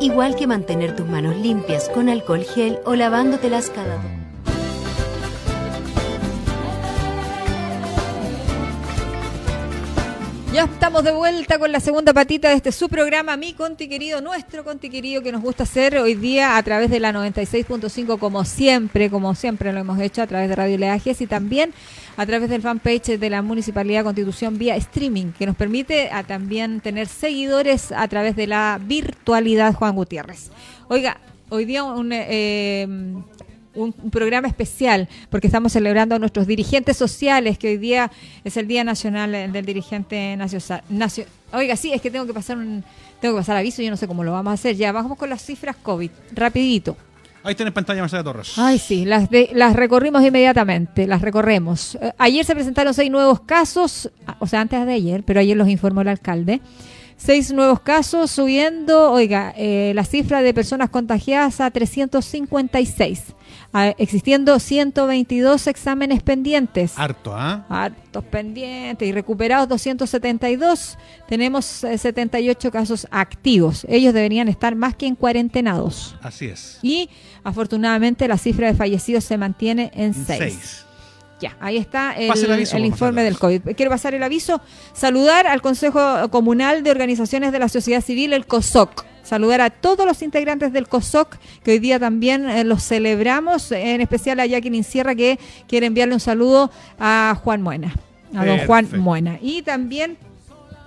[0.00, 4.21] Igual que mantener tus manos limpias con alcohol gel o lavándotelas cada.
[10.52, 14.20] Ya estamos de vuelta con la segunda patita de este su programa, mi Conti querido,
[14.20, 18.44] nuestro Conti querido que nos gusta hacer hoy día a través de la 96.5 como
[18.44, 21.72] siempre, como siempre lo hemos hecho a través de Radio Leajes y también
[22.18, 26.82] a través del fanpage de la Municipalidad Constitución vía streaming, que nos permite a también
[26.82, 30.50] tener seguidores a través de la virtualidad Juan Gutiérrez.
[30.88, 32.86] Oiga, hoy día un, eh,
[33.74, 38.10] un, programa especial porque estamos celebrando a nuestros dirigentes sociales, que hoy día
[38.44, 40.82] es el Día Nacional del Dirigente Nacional.
[41.52, 42.84] Oiga, sí, es que tengo que pasar un
[43.22, 44.74] tengo que pasar aviso, yo no sé cómo lo vamos a hacer.
[44.74, 46.96] Ya, vamos con las cifras COVID, rapidito.
[47.44, 48.54] Ahí en pantalla Marcela Torres.
[48.56, 51.96] Ay, sí, las, de, las recorrimos inmediatamente, las recorremos.
[51.96, 55.56] Eh, ayer se presentaron seis nuevos casos, ah, o sea, antes de ayer, pero ayer
[55.56, 56.60] los informó el alcalde.
[57.16, 63.22] Seis nuevos casos, subiendo, oiga, eh, la cifra de personas contagiadas a 356
[63.96, 66.92] existiendo 122 exámenes pendientes.
[66.96, 67.64] Harto, ¿ah?
[67.68, 70.98] Hartos pendientes y recuperados 272.
[71.28, 73.86] Tenemos 78 eh, casos activos.
[73.88, 76.16] Ellos deberían estar más que en cuarentenados.
[76.22, 76.78] Así es.
[76.82, 77.08] Y
[77.44, 80.86] afortunadamente la cifra de fallecidos se mantiene en 6.
[81.40, 83.74] Ya, ahí está el, el informe del COVID.
[83.74, 84.60] Quiero pasar el aviso.
[84.92, 90.06] Saludar al Consejo Comunal de Organizaciones de la Sociedad Civil, el COSOC saludar a todos
[90.06, 94.84] los integrantes del COSOC, que hoy día también eh, los celebramos, en especial a Jacqueline
[94.84, 97.94] Sierra, que quiere enviarle un saludo a Juan Muena,
[98.34, 99.38] a don Juan Muena.
[99.40, 100.16] Y también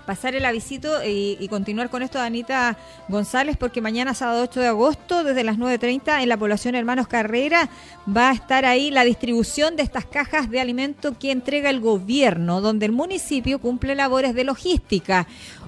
[0.06, 4.62] pasar el avisito y, y, continuar con esto de Anita González, porque mañana, sábado 8
[4.62, 7.70] de agosto, desde las 9.30, en la población Hermanos Carrera,
[8.08, 12.62] va a estar ahí la distribución de estas cajas de alimento que entrega el gobierno,
[12.62, 15.28] donde el municipio cumple labores de logística.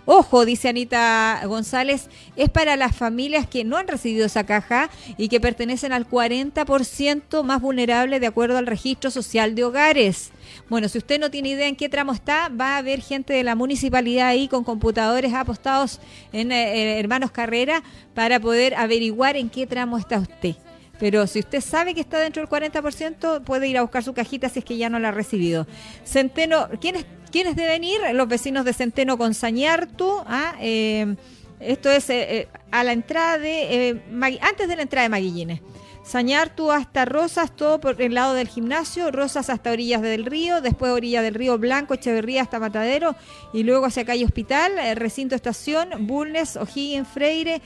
[0.09, 5.27] Ojo, dice Anita González, es para las familias que no han recibido esa caja y
[5.27, 10.31] que pertenecen al 40% más vulnerable de acuerdo al registro social de hogares.
[10.69, 13.43] Bueno, si usted no tiene idea en qué tramo está, va a haber gente de
[13.43, 15.99] la municipalidad ahí con computadores apostados
[16.31, 20.55] en eh, eh, Hermanos Carrera para poder averiguar en qué tramo está usted.
[20.99, 24.47] Pero si usted sabe que está dentro del 40%, puede ir a buscar su cajita
[24.47, 25.67] si es que ya no la ha recibido.
[26.05, 27.99] Centeno, ¿quiénes, ¿quiénes deben ir?
[28.13, 30.21] Los vecinos de Centeno con Sañartu.
[30.25, 30.55] ¿ah?
[30.59, 31.15] Eh,
[31.59, 34.01] esto es eh, eh, a la entrada de,
[34.41, 35.61] antes de la entrada de Maguillines.
[36.03, 40.93] Sañartu hasta Rosas, todo por el lado del gimnasio, Rosas hasta orillas del río, después
[40.93, 43.15] orillas del río Blanco, Echeverría hasta Matadero
[43.53, 47.61] y luego hacia calle Hospital, recinto estación, Bulnes, O'Higgins, Freire,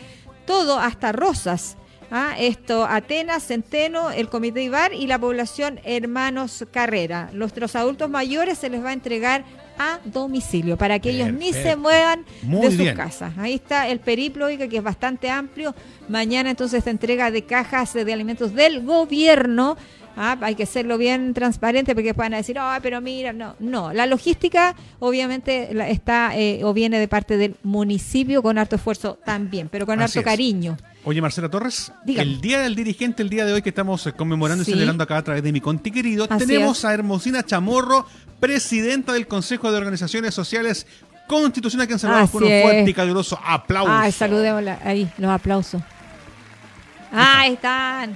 [0.47, 1.77] todo hasta Rosas.
[2.11, 2.35] ¿Ah?
[2.37, 7.29] Esto, Atenas, Centeno, el Comité Ibar y la población Hermanos Carrera.
[7.33, 9.43] Los, adultos mayores se les va a entregar
[9.79, 13.33] a domicilio para que ellos ni se muevan de sus casas.
[13.37, 15.73] Ahí está el periplo, que es bastante amplio.
[16.09, 19.77] Mañana entonces se entrega de cajas de alimentos del gobierno.
[20.15, 20.37] ¿ah?
[20.41, 23.93] hay que hacerlo bien transparente porque van a decir, ah, pero mira, no, no.
[23.93, 29.69] La logística obviamente está eh, o viene de parte del municipio con harto esfuerzo también,
[29.69, 30.77] pero con harto cariño.
[31.03, 34.61] Oye, Marcela Torres, el Día del Dirigente, el día de hoy que estamos eh, conmemorando
[34.61, 38.05] y celebrando acá a través de mi conti querido, tenemos a Hermosina Chamorro,
[38.39, 40.85] presidenta del Consejo de Organizaciones Sociales
[41.27, 43.91] Constitucionales, que saludado con un fuerte y caluroso aplauso.
[43.91, 45.81] Ay, saludémosla ahí, los aplausos.
[47.11, 48.15] Ahí están.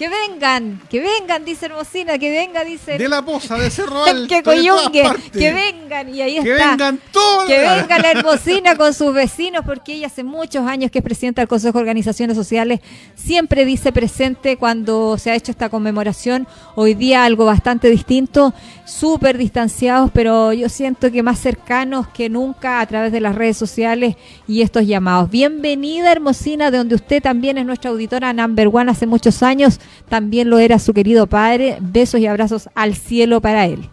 [0.00, 2.96] Que vengan, que vengan, dice Hermosina, que venga, dice.
[2.96, 4.34] De la poza, de Cerro Alto.
[4.34, 6.64] que coyungue, que vengan, y ahí que está.
[6.64, 7.44] Que vengan todos.
[7.44, 11.42] Que venga la Hermosina con sus vecinos, porque ella hace muchos años que es presidenta
[11.42, 12.80] del Consejo de Organizaciones Sociales,
[13.14, 16.48] siempre dice presente cuando se ha hecho esta conmemoración.
[16.76, 18.54] Hoy día algo bastante distinto,
[18.86, 23.58] súper distanciados, pero yo siento que más cercanos que nunca a través de las redes
[23.58, 24.16] sociales
[24.48, 25.28] y estos llamados.
[25.28, 29.78] Bienvenida, Hermosina, de donde usted también es nuestra auditora number one hace muchos años
[30.08, 31.78] también lo era su querido padre.
[31.80, 33.88] Besos y abrazos al cielo para él.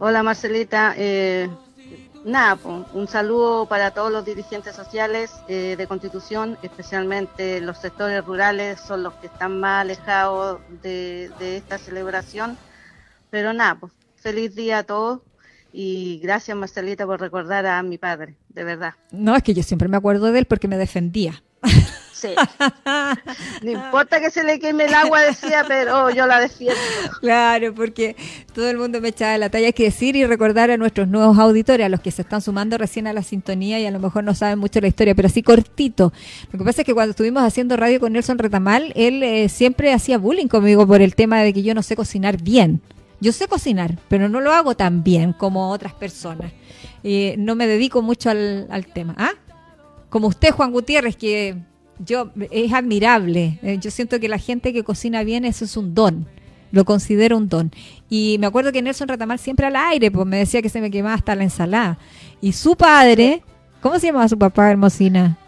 [0.00, 1.50] Hola Marcelita, eh,
[2.24, 2.58] nada,
[2.92, 9.02] un saludo para todos los dirigentes sociales eh, de Constitución, especialmente los sectores rurales son
[9.02, 12.56] los que están más alejados de, esta celebración.
[13.30, 15.20] Pero nada, pues, feliz día a todos
[15.72, 18.94] y gracias Marcelita por recordar a mi padre, de verdad.
[19.10, 21.42] No, es que yo siempre me acuerdo de él porque me defendía.
[22.18, 22.28] Sí.
[23.62, 26.78] No importa que se le queme el agua, decía, pero yo la defiendo.
[27.20, 28.16] Claro, porque
[28.54, 29.66] todo el mundo me echaba la talla.
[29.66, 32.78] Hay que decir y recordar a nuestros nuevos auditores, a los que se están sumando
[32.78, 35.42] recién a la sintonía y a lo mejor no saben mucho la historia, pero así
[35.42, 36.12] cortito.
[36.52, 39.92] Lo que pasa es que cuando estuvimos haciendo radio con Nelson Retamal, él eh, siempre
[39.92, 42.80] hacía bullying conmigo por el tema de que yo no sé cocinar bien.
[43.20, 46.52] Yo sé cocinar, pero no lo hago tan bien como otras personas.
[47.02, 49.14] Eh, no me dedico mucho al, al tema.
[49.18, 49.32] ¿Ah?
[50.08, 51.56] Como usted, Juan Gutiérrez, que
[51.98, 53.58] yo es admirable.
[53.62, 56.26] Eh, yo siento que la gente que cocina bien eso es un don.
[56.70, 57.70] Lo considero un don.
[58.10, 60.90] Y me acuerdo que Nelson Retamal siempre al aire, pues me decía que se me
[60.90, 61.98] quemaba hasta la ensalada.
[62.40, 63.42] Y su padre,
[63.80, 65.38] ¿cómo se llamaba su papá, Hermosina?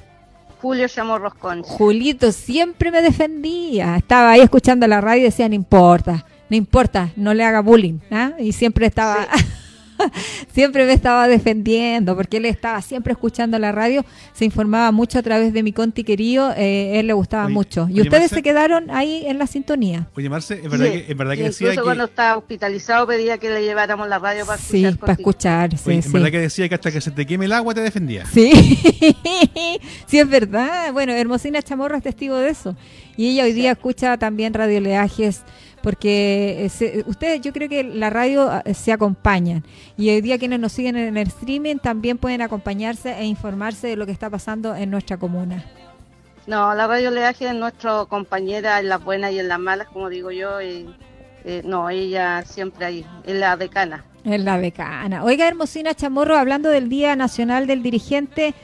[0.61, 1.33] Julio Chamorros
[1.63, 3.97] Julito siempre me defendía.
[3.97, 7.99] Estaba ahí escuchando la radio y decía, no importa, no importa, no le haga bullying.
[8.11, 8.33] ¿ah?
[8.39, 9.27] Y siempre estaba...
[10.53, 15.23] siempre me estaba defendiendo porque él estaba siempre escuchando la radio, se informaba mucho a
[15.23, 17.89] través de mi Conti querido, eh, él le gustaba mucho.
[17.91, 20.09] Y ustedes se quedaron ahí en la sintonía.
[20.17, 21.83] Oye, Marce, es verdad que, es verdad que decía que...
[21.83, 25.01] cuando estaba hospitalizado pedía que le lleváramos la radio para sí, escuchar.
[25.01, 27.75] para escuchar, sí, es verdad que decía que hasta que se te queme el agua
[27.75, 28.27] te defendía.
[28.27, 28.53] Sí,
[30.07, 30.93] sí es verdad.
[30.93, 32.77] Bueno, Hermosina Chamorro es testigo de eso.
[33.17, 34.81] Y ella hoy día escucha también Radio
[35.83, 36.71] Porque
[37.07, 39.65] ustedes yo creo que la radio ah, se acompañan
[39.97, 43.97] y hoy día quienes nos siguen en el streaming también pueden acompañarse e informarse de
[43.97, 45.65] lo que está pasando en nuestra comuna.
[46.47, 50.09] No, la radio Leaje es nuestra compañera en las buenas y en las malas, como
[50.09, 50.89] digo yo, y,
[51.45, 54.05] eh, no, ella siempre ahí, es la decana.
[54.25, 55.25] Es la decana.
[55.25, 58.55] Oiga, Hermosina Chamorro, hablando del Día Nacional del Dirigente,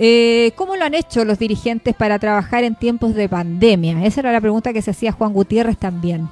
[0.00, 4.04] eh, ¿Cómo lo han hecho los dirigentes para trabajar en tiempos de pandemia?
[4.06, 6.28] Esa era la pregunta que se hacía Juan Gutiérrez también.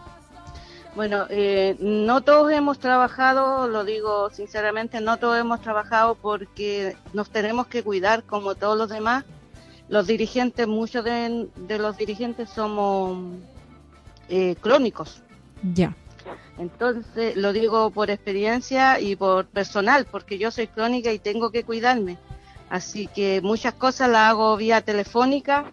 [0.96, 7.28] Bueno, eh, no todos hemos trabajado, lo digo sinceramente, no todos hemos trabajado porque nos
[7.28, 9.26] tenemos que cuidar como todos los demás.
[9.90, 13.18] Los dirigentes, muchos de, los dirigentes somos
[14.30, 15.22] eh, crónicos.
[15.74, 15.94] Ya.
[16.56, 21.62] Entonces, lo digo por experiencia y por personal, porque yo soy crónica y tengo que
[21.62, 22.16] cuidarme.
[22.70, 25.70] Así que muchas cosas las hago vía telefónica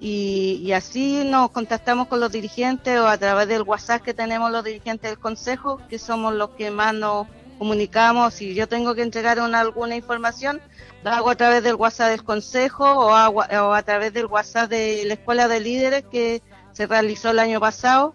[0.00, 4.62] y, así nos contactamos con los dirigentes o a través del WhatsApp que tenemos los
[4.62, 7.26] dirigentes del Consejo, que somos los que más nos
[7.58, 8.34] comunicamos.
[8.34, 10.60] Si yo tengo que entregar una, alguna información,
[11.02, 15.02] lo hago a través del WhatsApp del Consejo o o a través del WhatsApp de
[15.06, 18.14] la Escuela de Líderes que se realizó el año pasado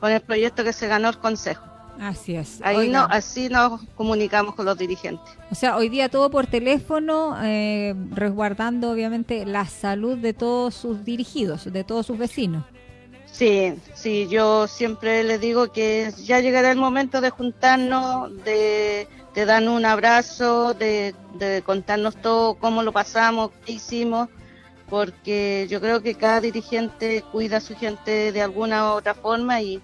[0.00, 1.67] con el proyecto que se ganó el Consejo.
[2.00, 2.60] Así es.
[2.62, 5.24] Ahí no, así nos comunicamos con los dirigentes.
[5.50, 11.04] O sea, hoy día todo por teléfono, eh, resguardando obviamente la salud de todos sus
[11.04, 12.64] dirigidos, de todos sus vecinos.
[13.26, 19.44] Sí, sí, yo siempre les digo que ya llegará el momento de juntarnos, de, de
[19.44, 24.28] darnos un abrazo, de, de contarnos todo, cómo lo pasamos, qué hicimos,
[24.88, 29.60] porque yo creo que cada dirigente cuida a su gente de alguna u otra forma
[29.60, 29.80] y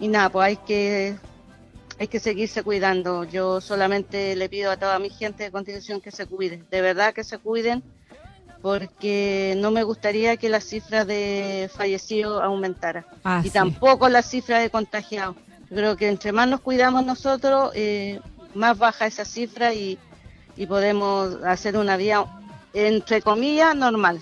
[0.00, 1.16] y nada, pues hay que
[1.98, 3.24] hay que seguirse cuidando.
[3.24, 7.14] Yo solamente le pido a toda mi gente de Constitución que se cuide, de verdad
[7.14, 7.82] que se cuiden,
[8.62, 14.58] porque no me gustaría que la cifra de fallecidos aumentara ah, y tampoco la cifra
[14.58, 15.36] de contagiados.
[15.70, 18.20] Yo creo que entre más nos cuidamos nosotros, eh,
[18.54, 19.98] más baja esa cifra y,
[20.56, 22.26] y podemos hacer una vida,
[22.72, 24.20] entre comillas, normal.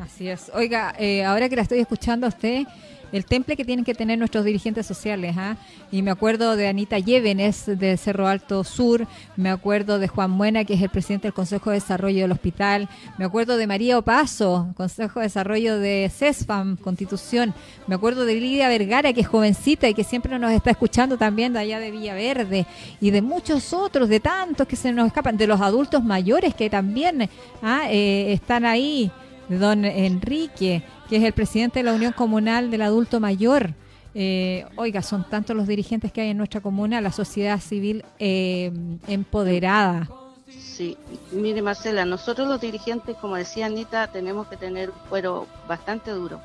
[0.00, 0.50] Así es.
[0.54, 2.64] Oiga, eh, ahora que la estoy escuchando a usted,
[3.14, 5.36] el temple que tienen que tener nuestros dirigentes sociales.
[5.38, 5.56] ¿ah?
[5.92, 10.64] Y me acuerdo de Anita Llévenes de Cerro Alto Sur, me acuerdo de Juan Buena,
[10.64, 14.66] que es el presidente del Consejo de Desarrollo del Hospital, me acuerdo de María Opaso,
[14.76, 17.54] Consejo de Desarrollo de CESFAM, Constitución,
[17.86, 21.52] me acuerdo de Lidia Vergara, que es jovencita y que siempre nos está escuchando también
[21.52, 22.66] de allá de Villaverde,
[23.00, 26.68] y de muchos otros, de tantos que se nos escapan, de los adultos mayores que
[26.68, 27.30] también
[27.62, 27.84] ¿ah?
[27.88, 29.12] eh, están ahí
[29.48, 33.74] don Enrique, que es el presidente de la Unión Comunal del Adulto Mayor.
[34.14, 38.72] Eh, oiga, son tantos los dirigentes que hay en nuestra comuna, la sociedad civil eh,
[39.08, 40.08] empoderada.
[40.48, 40.96] Sí,
[41.32, 46.40] mire Marcela, nosotros los dirigentes, como decía Anita, tenemos que tener un cuero bastante duro.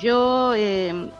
[0.00, 1.10] Yo, eh,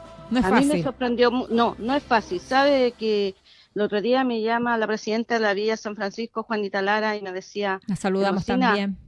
[0.43, 2.41] a mí me sorprendió, no, no es fácil.
[2.41, 3.35] Sabe que
[3.75, 7.23] el otro día me llama la presidenta de la Villa San Francisco, Juanita Lara, y
[7.23, 7.81] me decía...
[7.87, 8.99] La saludamos también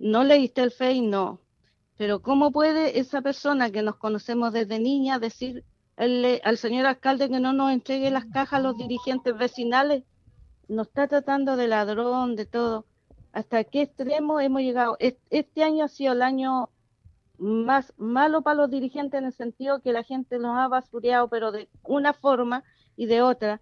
[0.00, 1.40] no leíste el FEI, no.
[2.00, 7.40] Pero ¿cómo puede esa persona que nos conocemos desde niña decir al señor alcalde que
[7.40, 10.04] no nos entregue las cajas a los dirigentes vecinales?
[10.66, 12.86] Nos está tratando de ladrón, de todo.
[13.32, 14.96] ¿Hasta qué extremo hemos llegado?
[14.98, 16.70] Este año ha sido el año
[17.36, 21.52] más malo para los dirigentes en el sentido que la gente nos ha basureado, pero
[21.52, 22.64] de una forma
[22.96, 23.60] y de otra.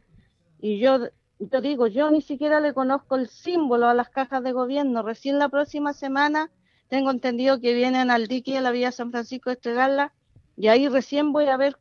[0.60, 1.08] Y yo
[1.50, 5.02] te digo, yo ni siquiera le conozco el símbolo a las cajas de gobierno.
[5.02, 6.52] Recién la próxima semana
[6.88, 10.12] tengo entendido que vienen al dique de la Villa San Francisco a entregarla
[10.56, 11.78] y ahí recién voy a ver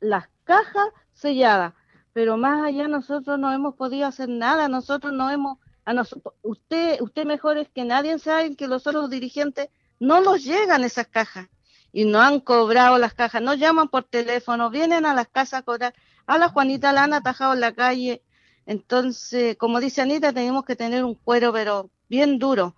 [0.00, 1.74] las cajas selladas.
[2.12, 5.94] Pero más allá nosotros no hemos podido hacer nada, nosotros no hemos, a
[6.42, 9.68] usted, usted mejor es que nadie sabe que los otros dirigentes
[10.00, 11.48] no los llegan esas cajas
[11.92, 15.62] y no han cobrado las cajas, no llaman por teléfono, vienen a las casas a
[15.62, 15.94] cobrar.
[16.26, 18.22] A la Juanita la han atajado en la calle,
[18.66, 22.74] entonces, como dice Anita, tenemos que tener un cuero, pero bien duro.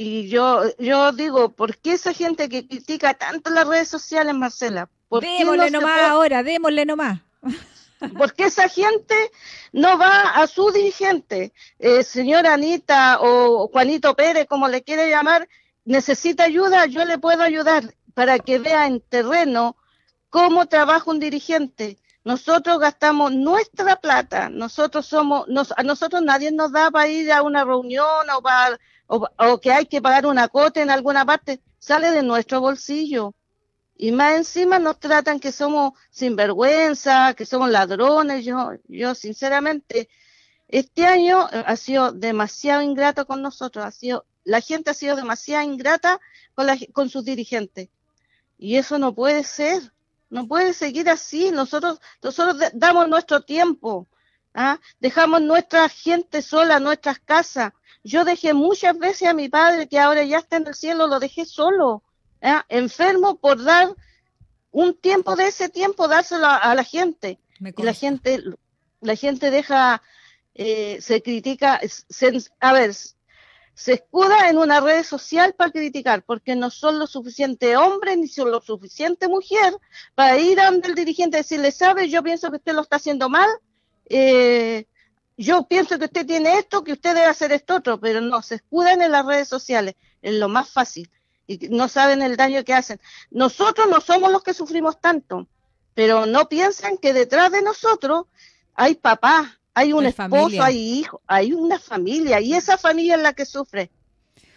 [0.00, 4.88] Y yo, yo digo, ¿por qué esa gente que critica tanto las redes sociales, Marcela?
[5.10, 7.20] démosle nomás ahora, démosle nomás.
[8.16, 9.16] ¿Por qué esa gente
[9.72, 11.52] no va a su dirigente?
[11.80, 15.48] Eh, señora Anita o Juanito Pérez, como le quiere llamar,
[15.84, 19.76] necesita ayuda, yo le puedo ayudar para que vea en terreno
[20.30, 26.88] cómo trabaja un dirigente Nosotros gastamos nuestra plata, nosotros somos, a nosotros nadie nos da
[26.92, 28.78] para ir a una reunión o, para,
[29.08, 33.34] o, que hay que pagar una cota en alguna parte, sale de nuestro bolsillo.
[33.96, 38.44] Y más encima nos tratan que somos sinvergüenza, que somos ladrones.
[38.44, 40.08] Yo, yo sinceramente,
[40.68, 45.64] este año ha sido demasiado ingrato con nosotros, ha sido, la gente ha sido demasiado
[45.64, 46.20] ingrata
[46.54, 47.88] con, la, con sus dirigentes.
[48.58, 49.92] Y eso no puede ser.
[50.30, 51.50] No puede seguir así.
[51.50, 54.06] Nosotros, nosotros damos nuestro tiempo.
[54.58, 54.80] ¿Ah?
[54.98, 57.72] Dejamos nuestra gente sola, nuestras casas.
[58.02, 61.20] Yo dejé muchas veces a mi padre, que ahora ya está en el cielo, lo
[61.20, 62.02] dejé solo,
[62.42, 62.64] ¿ah?
[62.68, 63.94] enfermo por dar
[64.72, 67.38] un tiempo de ese tiempo, dárselo a, la gente.
[67.60, 68.42] Y la gente,
[69.00, 70.02] la gente deja,
[70.54, 71.80] eh, se critica,
[72.60, 72.94] a ver,
[73.74, 78.26] se escuda en una red social para criticar, porque no son lo suficiente hombre ni
[78.26, 79.72] son lo suficiente mujer
[80.16, 82.96] para ir a donde el dirigente y decirle, sabe, yo pienso que usted lo está
[82.96, 83.48] haciendo mal,
[84.10, 84.86] eh,
[85.36, 88.56] yo pienso que usted tiene esto, que usted debe hacer esto otro, pero no, se
[88.56, 91.10] escudan en las redes sociales, es lo más fácil,
[91.46, 93.00] y no saben el daño que hacen.
[93.30, 95.46] Nosotros no somos los que sufrimos tanto,
[95.94, 98.26] pero no piensan que detrás de nosotros
[98.74, 103.32] hay papás, hay un esposo, hay hijos, hay una familia y esa familia es la
[103.32, 103.90] que sufre.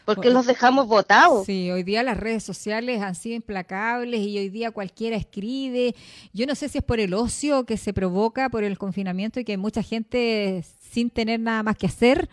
[0.06, 1.46] Porque los dejamos votados.
[1.46, 5.96] Sí, hoy día las redes sociales han sido implacables y hoy día cualquiera escribe.
[6.34, 9.46] Yo no sé si es por el ocio que se provoca por el confinamiento y
[9.46, 12.30] que mucha gente sin tener nada más que hacer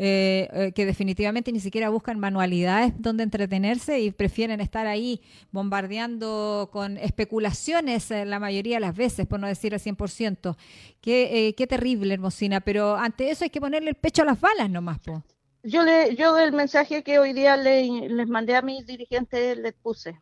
[0.00, 6.68] eh, eh, que definitivamente ni siquiera buscan manualidades donde entretenerse y prefieren estar ahí bombardeando
[6.72, 10.56] con especulaciones eh, la mayoría de las veces, por no decir al 100%.
[11.00, 14.70] Qué, qué terrible, Hermosina, pero ante eso hay que ponerle el pecho a las balas
[14.70, 15.24] nomás, po.
[15.62, 19.74] Yo, le, yo el mensaje que hoy día le, les mandé a mis dirigentes les
[19.74, 20.20] puse,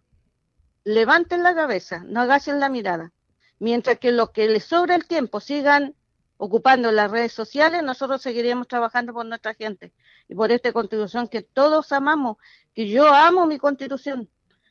[0.84, 3.12] levanten la cabeza, no agachen la mirada,
[3.59, 5.95] mientras que los que les sobra el tiempo sigan
[6.39, 9.93] ocupando las redes sociales, nosotros seguiríamos trabajando por nuestra gente
[10.28, 12.37] y por esta constitución que todos amamos,
[12.74, 14.28] que yo amo mi constitución,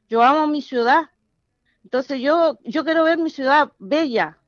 [0.08, 1.10] yo amo mi ciudad.
[1.84, 4.40] Entonces yo, yo quiero ver mi ciudad bella.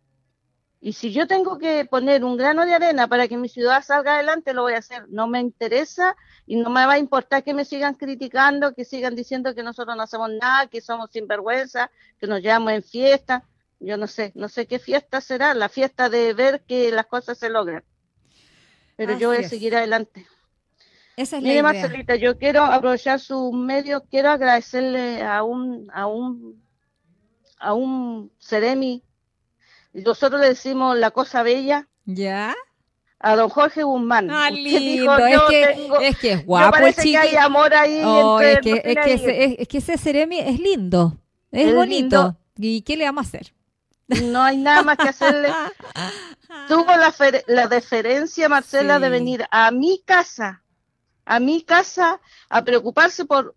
[0.79, 4.15] Y si yo tengo que poner un grano de arena para que mi ciudad salga
[4.15, 5.09] adelante, lo voy a hacer.
[5.09, 6.15] No me interesa
[6.45, 9.97] y no me va a importar que me sigan criticando, que sigan diciendo que nosotros
[9.97, 13.43] no hacemos nada, que somos sinvergüenza, que nos llevamos en fiesta
[13.79, 17.37] yo no sé, no sé qué fiesta será, la fiesta de ver que las cosas
[17.37, 17.83] se logran.
[18.95, 20.25] Pero yo voy a seguir adelante.
[21.15, 26.63] Esa es Mire, Marcelita, yo quiero aprovechar su medio, quiero agradecerle a un, a un,
[27.59, 29.03] a un Ceremi,
[29.93, 31.87] nosotros le decimos la cosa bella.
[32.05, 32.55] ¿Ya?
[33.19, 34.29] a don Jorge Guzmán.
[34.31, 35.17] Ah, lindo.
[35.17, 36.71] es, que, es que es guapo.
[36.71, 38.01] parece que hay amor ahí.
[38.03, 41.17] Oh, es, que, es, que ese, es, que ese Ceremi es lindo.
[41.51, 42.37] Es, bonito.
[42.57, 43.53] ¿Y qué le vamos a hacer?
[44.07, 45.49] No hay nada más que hacerle.
[46.67, 47.13] Tuvo la,
[47.47, 50.63] la deferencia, Marcela, de venir a mi casa,
[51.25, 53.55] a mi casa, a preocuparse por,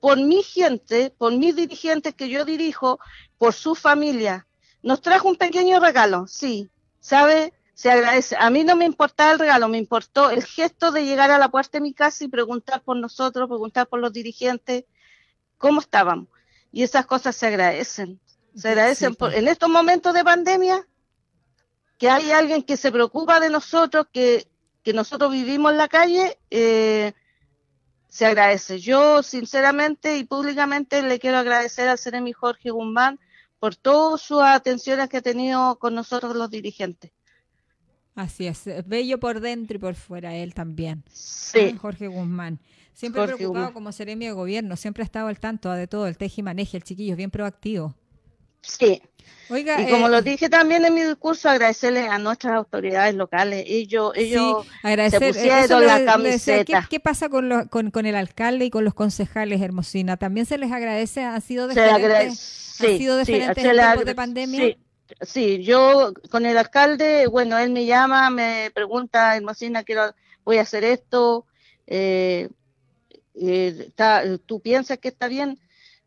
[0.00, 2.98] por mi gente, por mis dirigentes que yo dirijo,
[3.38, 4.46] por su familia.
[4.82, 6.68] Nos trajo un pequeño regalo, sí,
[7.00, 7.52] ¿sabe?
[7.74, 8.36] Se agradece.
[8.38, 11.48] A mí no me importaba el regalo, me importó el gesto de llegar a la
[11.48, 14.84] puerta de mi casa y preguntar por nosotros, preguntar por los dirigentes,
[15.58, 16.28] cómo estábamos.
[16.72, 18.20] Y esas cosas se agradecen.
[18.54, 19.34] Se agradecen pues.
[19.34, 20.86] en estos momentos de pandemia
[21.98, 24.48] que hay alguien que se preocupa de nosotros, que,
[24.82, 27.12] que nosotros vivimos en la calle, eh,
[28.08, 28.80] se agradece.
[28.80, 33.20] Yo sinceramente y públicamente le quiero agradecer al Ceremi Jorge Guzmán
[33.62, 37.12] por todas sus atenciones que ha tenido con nosotros los dirigentes.
[38.16, 41.04] Así es, bello por dentro y por fuera él también.
[41.12, 41.72] Sí.
[41.72, 42.58] Ah, Jorge Guzmán.
[42.92, 46.42] Siempre preocupado como seremi de gobierno, siempre ha estado al tanto de todo, el teji
[46.42, 47.94] maneje, el chiquillo es bien proactivo.
[48.62, 49.00] Sí.
[49.48, 53.64] Oiga, y como lo eh, dije también en mi discurso, agradecerle a nuestras autoridades locales.
[53.66, 54.66] Ellos, ellos
[55.10, 56.86] se pusieron la camiseta.
[56.88, 60.16] ¿qué, pasa con, con, el alcalde y con los concejales, Hermosina?
[60.16, 61.22] ¿También se les agradece?
[61.22, 64.76] ¿Han sido diferentes, sí, sido diferentes en tiempos de pandemia?
[65.20, 70.14] Sí, yo con el alcalde, bueno, él me llama, me pregunta, Hermosina, quiero,
[70.44, 71.46] voy a hacer esto.
[71.86, 72.48] Eh,
[73.34, 73.90] eh,
[74.46, 75.58] ¿Tú piensas que está bien?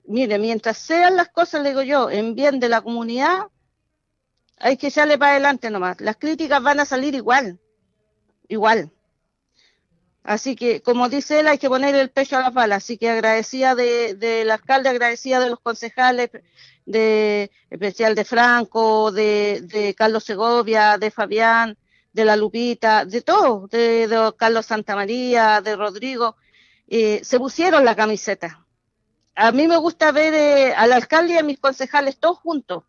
[0.07, 3.47] Mire, mientras sean las cosas, le digo yo, en bien de la comunidad,
[4.57, 5.99] hay que echarle para adelante nomás.
[6.01, 7.59] Las críticas van a salir igual,
[8.47, 8.91] igual.
[10.23, 12.77] Así que, como dice él, hay que poner el pecho a la pala.
[12.77, 16.31] Así que agradecida del de, alcalde, agradecida de los concejales,
[16.85, 21.77] de especial de Franco, de, de Carlos Segovia, de Fabián,
[22.11, 26.37] de la Lupita, de todo, de, de Carlos Santamaría, de Rodrigo,
[26.87, 28.64] eh, se pusieron la camiseta
[29.35, 32.83] a mí me gusta ver eh, al alcalde y a mis concejales todos juntos.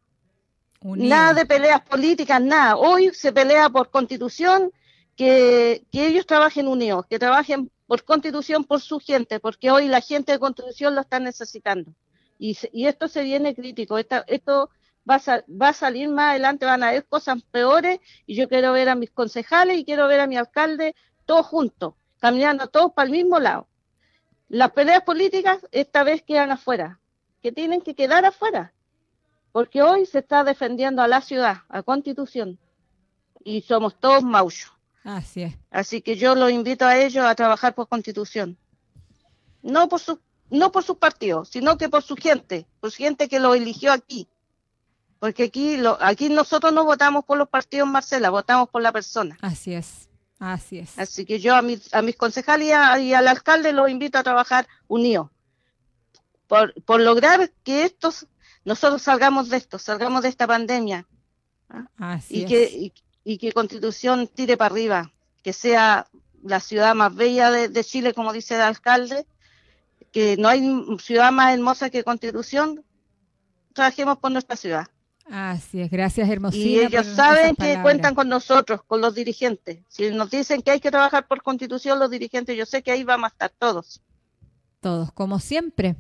[0.83, 2.77] Nada de peleas políticas, nada.
[2.77, 4.71] Hoy se pelea por constitución,
[5.17, 10.01] que, que ellos trabajen unidos, que trabajen por constitución por su gente, porque hoy la
[10.01, 11.91] gente de constitución lo está necesitando.
[12.39, 14.71] Y, y esto se viene crítico, esto
[15.09, 18.73] va a, va a salir más adelante, van a haber cosas peores, y yo quiero
[18.73, 20.95] ver a mis concejales y quiero ver a mi alcalde
[21.25, 23.67] todos juntos, caminando todos para el mismo lado.
[24.49, 27.01] Las peleas políticas esta vez quedan afuera,
[27.43, 28.73] que tienen que quedar afuera,
[29.53, 32.59] porque hoy se está defendiendo a la ciudad, a Constitución,
[33.43, 34.73] y somos todos mauchos.
[35.03, 35.55] Así es.
[35.71, 38.57] Así que yo los invito a ellos a trabajar por Constitución.
[39.63, 40.21] No por su,
[40.51, 43.93] no por sus partidos, sino que por su gente, por su gente que lo eligió
[43.93, 44.29] aquí.
[45.19, 49.39] Porque aquí, lo, aquí nosotros no votamos por los partidos, Marcela, votamos por la persona.
[49.41, 50.06] Así es.
[50.39, 50.99] Así es.
[50.99, 52.69] Así que yo a mis, a mis concejales
[53.01, 55.31] y, al alcalde los invito a trabajar unidos.
[56.47, 58.27] Por, por lograr que estos,
[58.65, 61.07] nosotros salgamos de esto, salgamos de esta pandemia.
[61.71, 61.87] ¿ah?
[61.97, 62.49] Así y es.
[62.49, 62.93] que,
[63.25, 65.13] y, que Constitución tire para arriba,
[65.43, 66.07] que sea
[66.43, 69.27] la ciudad más bella de, de, Chile, como dice el alcalde,
[70.13, 70.63] que no hay
[71.01, 72.85] ciudad más hermosa que Constitución,
[73.73, 74.87] trabajemos por nuestra ciudad.
[75.29, 76.65] Así es, gracias Hermosina.
[76.65, 79.79] Y ellos saben que cuentan con nosotros, con los dirigentes.
[79.89, 83.03] Si nos dicen que hay que trabajar por constitución, los dirigentes, yo sé que ahí
[83.03, 84.01] vamos a estar todos.
[84.81, 85.97] Todos, como siempre.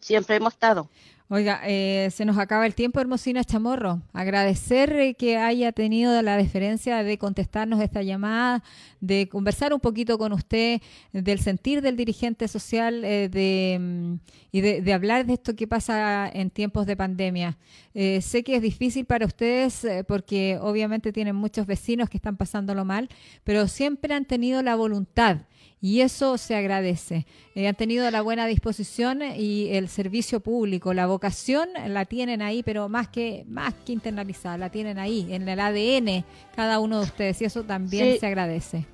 [0.00, 0.88] Siempre hemos estado.
[1.28, 4.00] Oiga, eh, se nos acaba el tiempo, Hermosina Chamorro.
[4.12, 8.62] Agradecer eh, que haya tenido la deferencia de contestarnos esta llamada,
[9.00, 10.80] de conversar un poquito con usted
[11.12, 14.14] del sentir del dirigente social eh, de, mm,
[14.52, 17.58] y de, hablar de esto que pasa en tiempos de pandemia.
[17.92, 22.84] Eh, sé que es difícil para ustedes porque obviamente tienen muchos vecinos que están pasándolo
[22.84, 23.08] mal,
[23.42, 25.38] pero siempre han tenido la voluntad
[25.80, 27.26] y eso se agradece.
[27.54, 32.62] Eh, han tenido la buena disposición y el servicio público, la vocación la tienen ahí,
[32.62, 36.24] pero más que más que internalizada, la tienen ahí, en el ADN
[36.54, 38.18] cada uno de ustedes y eso también Sí.
[38.18, 38.86] se agradece.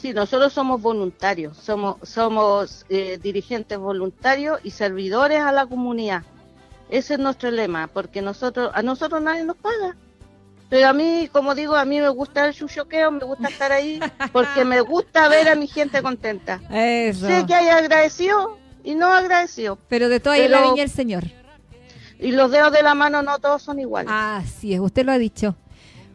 [0.00, 6.22] Sí, nosotros somos voluntarios, somos, somos eh, dirigentes voluntarios y servidores a la comunidad.
[6.88, 9.96] Ese es nuestro lema, porque nosotros a nosotros nadie nos paga.
[10.68, 14.00] Pero a mí, como digo, a mí me gusta el chuchoqueo, me gusta estar ahí,
[14.32, 16.60] porque me gusta ver a mi gente contenta.
[16.70, 17.26] Eso.
[17.26, 19.78] Sé que hay agradecido y no agradecido.
[19.88, 21.24] Pero de todo hay la viña el Señor.
[22.20, 24.10] Y los dedos de la mano no todos son iguales.
[24.12, 25.56] Así es, usted lo ha dicho.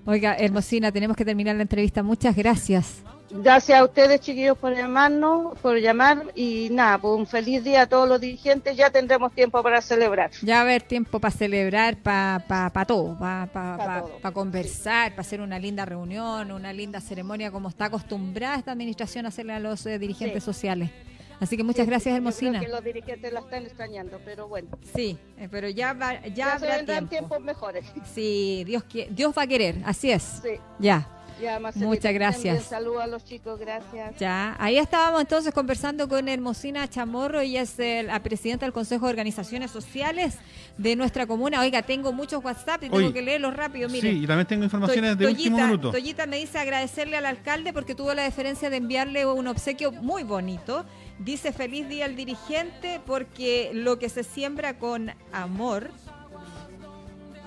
[0.06, 2.04] Oiga, Hermosina, tenemos que terminar la entrevista.
[2.04, 3.04] Muchas gracias.
[3.36, 7.88] Gracias a ustedes, chiquillos, por llamarnos, por llamar y nada, pues un feliz día a
[7.88, 8.78] todos los dirigentes.
[8.78, 10.30] Ya tendremos tiempo para celebrar.
[10.44, 14.32] Ya va a haber tiempo para celebrar, para pa, pa todo, para pa, Pa pa-
[14.32, 19.30] conversar, para hacer una linda reunión, una linda ceremonia, como está acostumbrada esta administración a
[19.30, 20.46] hacerle a los eh, dirigentes Sí.
[20.46, 20.92] sociales.
[21.40, 22.60] Así que muchas gracias, Yo Hermosina.
[22.60, 24.70] creo que los dirigentes la están extrañando, pero bueno.
[24.96, 27.30] Sí, eh, pero ya, va, ya, Ya, se habrá vendrán tiempo.
[27.30, 27.86] tiempos mejores.
[28.14, 30.22] Sí, Dios, Dios va a querer, así es.
[30.44, 30.50] Sí.
[30.80, 31.08] Ya.
[31.42, 32.64] Ya, Marcelita, Muchas gracias.
[32.64, 34.16] Saludos a los chicos, gracias.
[34.20, 39.06] Ya, ahí estábamos entonces conversando con Hermosina Chamorro, ella es eh, la presidenta del Consejo
[39.08, 40.38] de Organizaciones Sociales
[40.78, 41.60] de nuestra comuna.
[41.62, 44.10] Oiga, tengo muchos WhatsApp y tengo Oye, que leerlos rápido, mire.
[44.12, 45.92] Sí, y también tengo informaciones de Toy- último Toyita- minuto.
[45.92, 50.24] Toyita me dice agradecerle al alcalde porque tuvo la deferencia de enviarle un obsequio muy
[50.24, 50.86] bonito.
[51.20, 55.90] Dice feliz día al dirigente porque lo que se siembra con amor,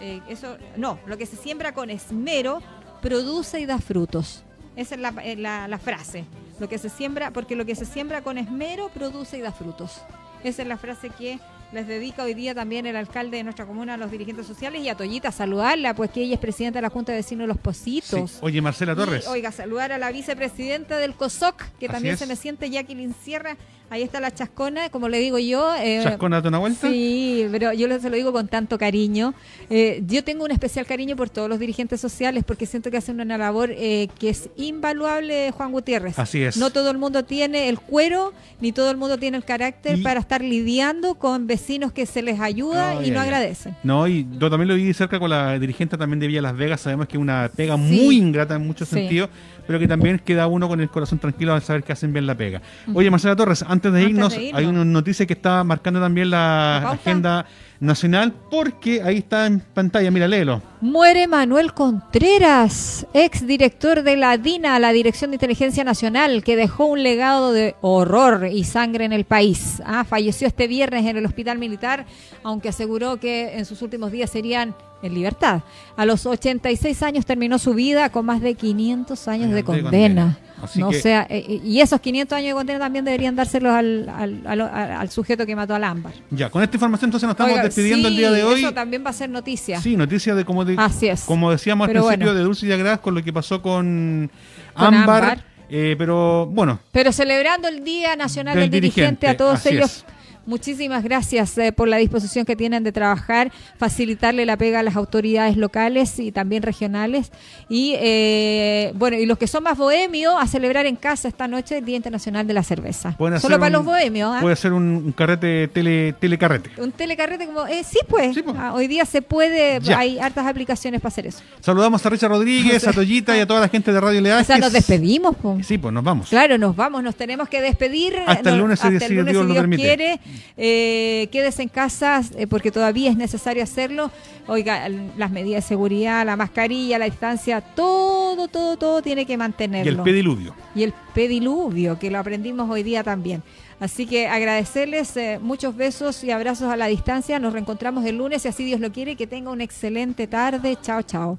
[0.00, 2.62] eh, eso, no, lo que se siembra con esmero
[3.10, 4.42] produce y da frutos.
[4.74, 6.24] Esa es la, eh, la- la frase.
[6.58, 10.00] Lo que se siembra, porque lo que se siembra con esmero produce y da frutos.
[10.42, 11.38] Esa es la frase que
[11.72, 14.88] les dedica hoy día también el alcalde de nuestra comuna a los dirigentes sociales y
[14.88, 17.56] a Toyita saludarla, pues que ella es presidenta de la Junta de Vecinos de Los
[17.56, 17.62] Sí.
[17.62, 18.38] Positos.
[18.40, 19.26] Oye, Marcela Y, Torres.
[19.28, 22.20] oiga, saludar a la vicepresidenta del COSOC, que Así también es.
[22.20, 23.56] se me siente Jacqueline Sierra.
[23.88, 25.72] Ahí está la chascona, como le digo yo.
[25.76, 26.88] eh, ¿Chascona, date una vuelta?
[26.90, 29.32] Sí, pero yo se lo digo con tanto cariño.
[29.70, 33.20] Eh, yo tengo un especial cariño por todos los dirigentes sociales porque siento que hacen
[33.20, 36.18] una labor eh, que es invaluable, Juan Gutiérrez.
[36.18, 36.56] Así es.
[36.56, 40.02] No todo el mundo tiene el cuero, ni todo el mundo tiene el carácter Y-
[40.02, 43.76] para estar lidiando con vecinos que se les ayuda Ay, y no agradecen.
[43.84, 46.80] No, y yo también lo vi cerca con la dirigente también de Villa Las Vegas.
[46.80, 48.96] Sabemos que es una pega muy ingrata en muchos Sí.
[48.96, 49.30] sentidos,
[49.66, 52.34] pero que también queda uno con el corazón tranquilo al saber que hacen bien la
[52.34, 52.62] pega.
[52.94, 54.58] Oye, Marcela Torres, antes de, Antes irnos, de irnos.
[54.58, 57.46] hay una noticia que está marcando también la ¿La agenda
[57.80, 60.62] nacional, porque ahí está en pantalla, mira, léelo.
[60.80, 66.86] Muere Manuel Contreras, ex director de la DINA, la Dirección de Inteligencia Nacional, que dejó
[66.86, 69.82] un legado de horror y sangre en el país.
[69.84, 72.06] Ah, falleció este viernes en el hospital militar,
[72.42, 75.60] aunque aseguró que en sus últimos días serían en libertad.
[75.96, 79.90] A los 86 años terminó su vida con más de 500 años de De condena.
[79.90, 80.38] condena.
[80.62, 83.72] Así no que, sea, eh, eh, y esos 500 años de condena también deberían dárselos
[83.74, 86.14] al, al, al- al sujeto que mató al ámbar.
[86.30, 88.60] ya, con esta información entonces nos estamos Oiga, despidiendo sí, el día de hoy.
[88.60, 89.80] Eso también va a ser noticia.
[89.82, 91.24] Sí, noticia de como, de, Así es.
[91.24, 92.34] como decíamos al principio bueno.
[92.34, 94.30] de Dulce y Agraz con lo que pasó con,
[94.74, 95.22] Con Ámbar.
[95.24, 95.44] Ámbar.
[95.68, 100.04] eh, pero bueno, Pero celebrando el Día Nacional Del del, dirigente, dirigente, a todos ellos.
[100.08, 100.15] es.
[100.46, 104.96] Muchísimas gracias eh, por la disposición que tienen de trabajar, facilitarle la pega a las
[104.96, 107.32] autoridades locales y también regionales.
[107.68, 111.78] Y eh, bueno, y los que son más bohemios, a celebrar en casa esta noche
[111.78, 113.16] el Día Internacional de la Cerveza.
[113.40, 114.32] Solo para un- los bohemios.
[114.34, 114.40] ¿ah?
[114.40, 116.70] Puede ser un, carrete, tele, telecarrete.
[116.80, 117.66] Un telecarrete como...
[117.66, 118.36] eh, sí, pues.
[118.56, 119.98] Ah, hoy día se puede, Ya.
[119.98, 121.40] hay hartas aplicaciones para hacer eso.
[121.60, 124.46] Saludamos a Richard Rodríguez, a Toyita y a toda la gente de Radio O Leajes.
[124.46, 125.34] sea, nos despedimos.
[125.36, 125.58] po.
[125.62, 126.28] Sí, pues nos vamos.
[126.28, 128.14] Claro, nos vamos, nos tenemos que despedir.
[128.26, 129.82] Hasta el lunes, si- hasta el si lunes, Dios si lo permite.
[129.82, 130.20] quiere.
[130.56, 134.10] Eh, quédese en casa eh, porque todavía es necesario hacerlo.
[134.46, 139.92] Oiga, las medidas de seguridad, la mascarilla, la distancia, todo, todo, todo tiene que mantenerlo.
[139.92, 140.54] Y el pediluvio.
[140.74, 143.42] Y el pediluvio, que lo aprendimos hoy día también.
[143.78, 147.38] Así que agradecerles eh, muchos besos y abrazos a la distancia.
[147.38, 149.16] Nos reencontramos el lunes, si así Dios lo quiere.
[149.16, 150.78] Que tenga una excelente tarde.
[150.80, 151.38] Chao, chao.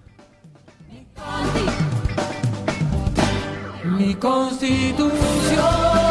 [3.98, 6.07] Mi constitución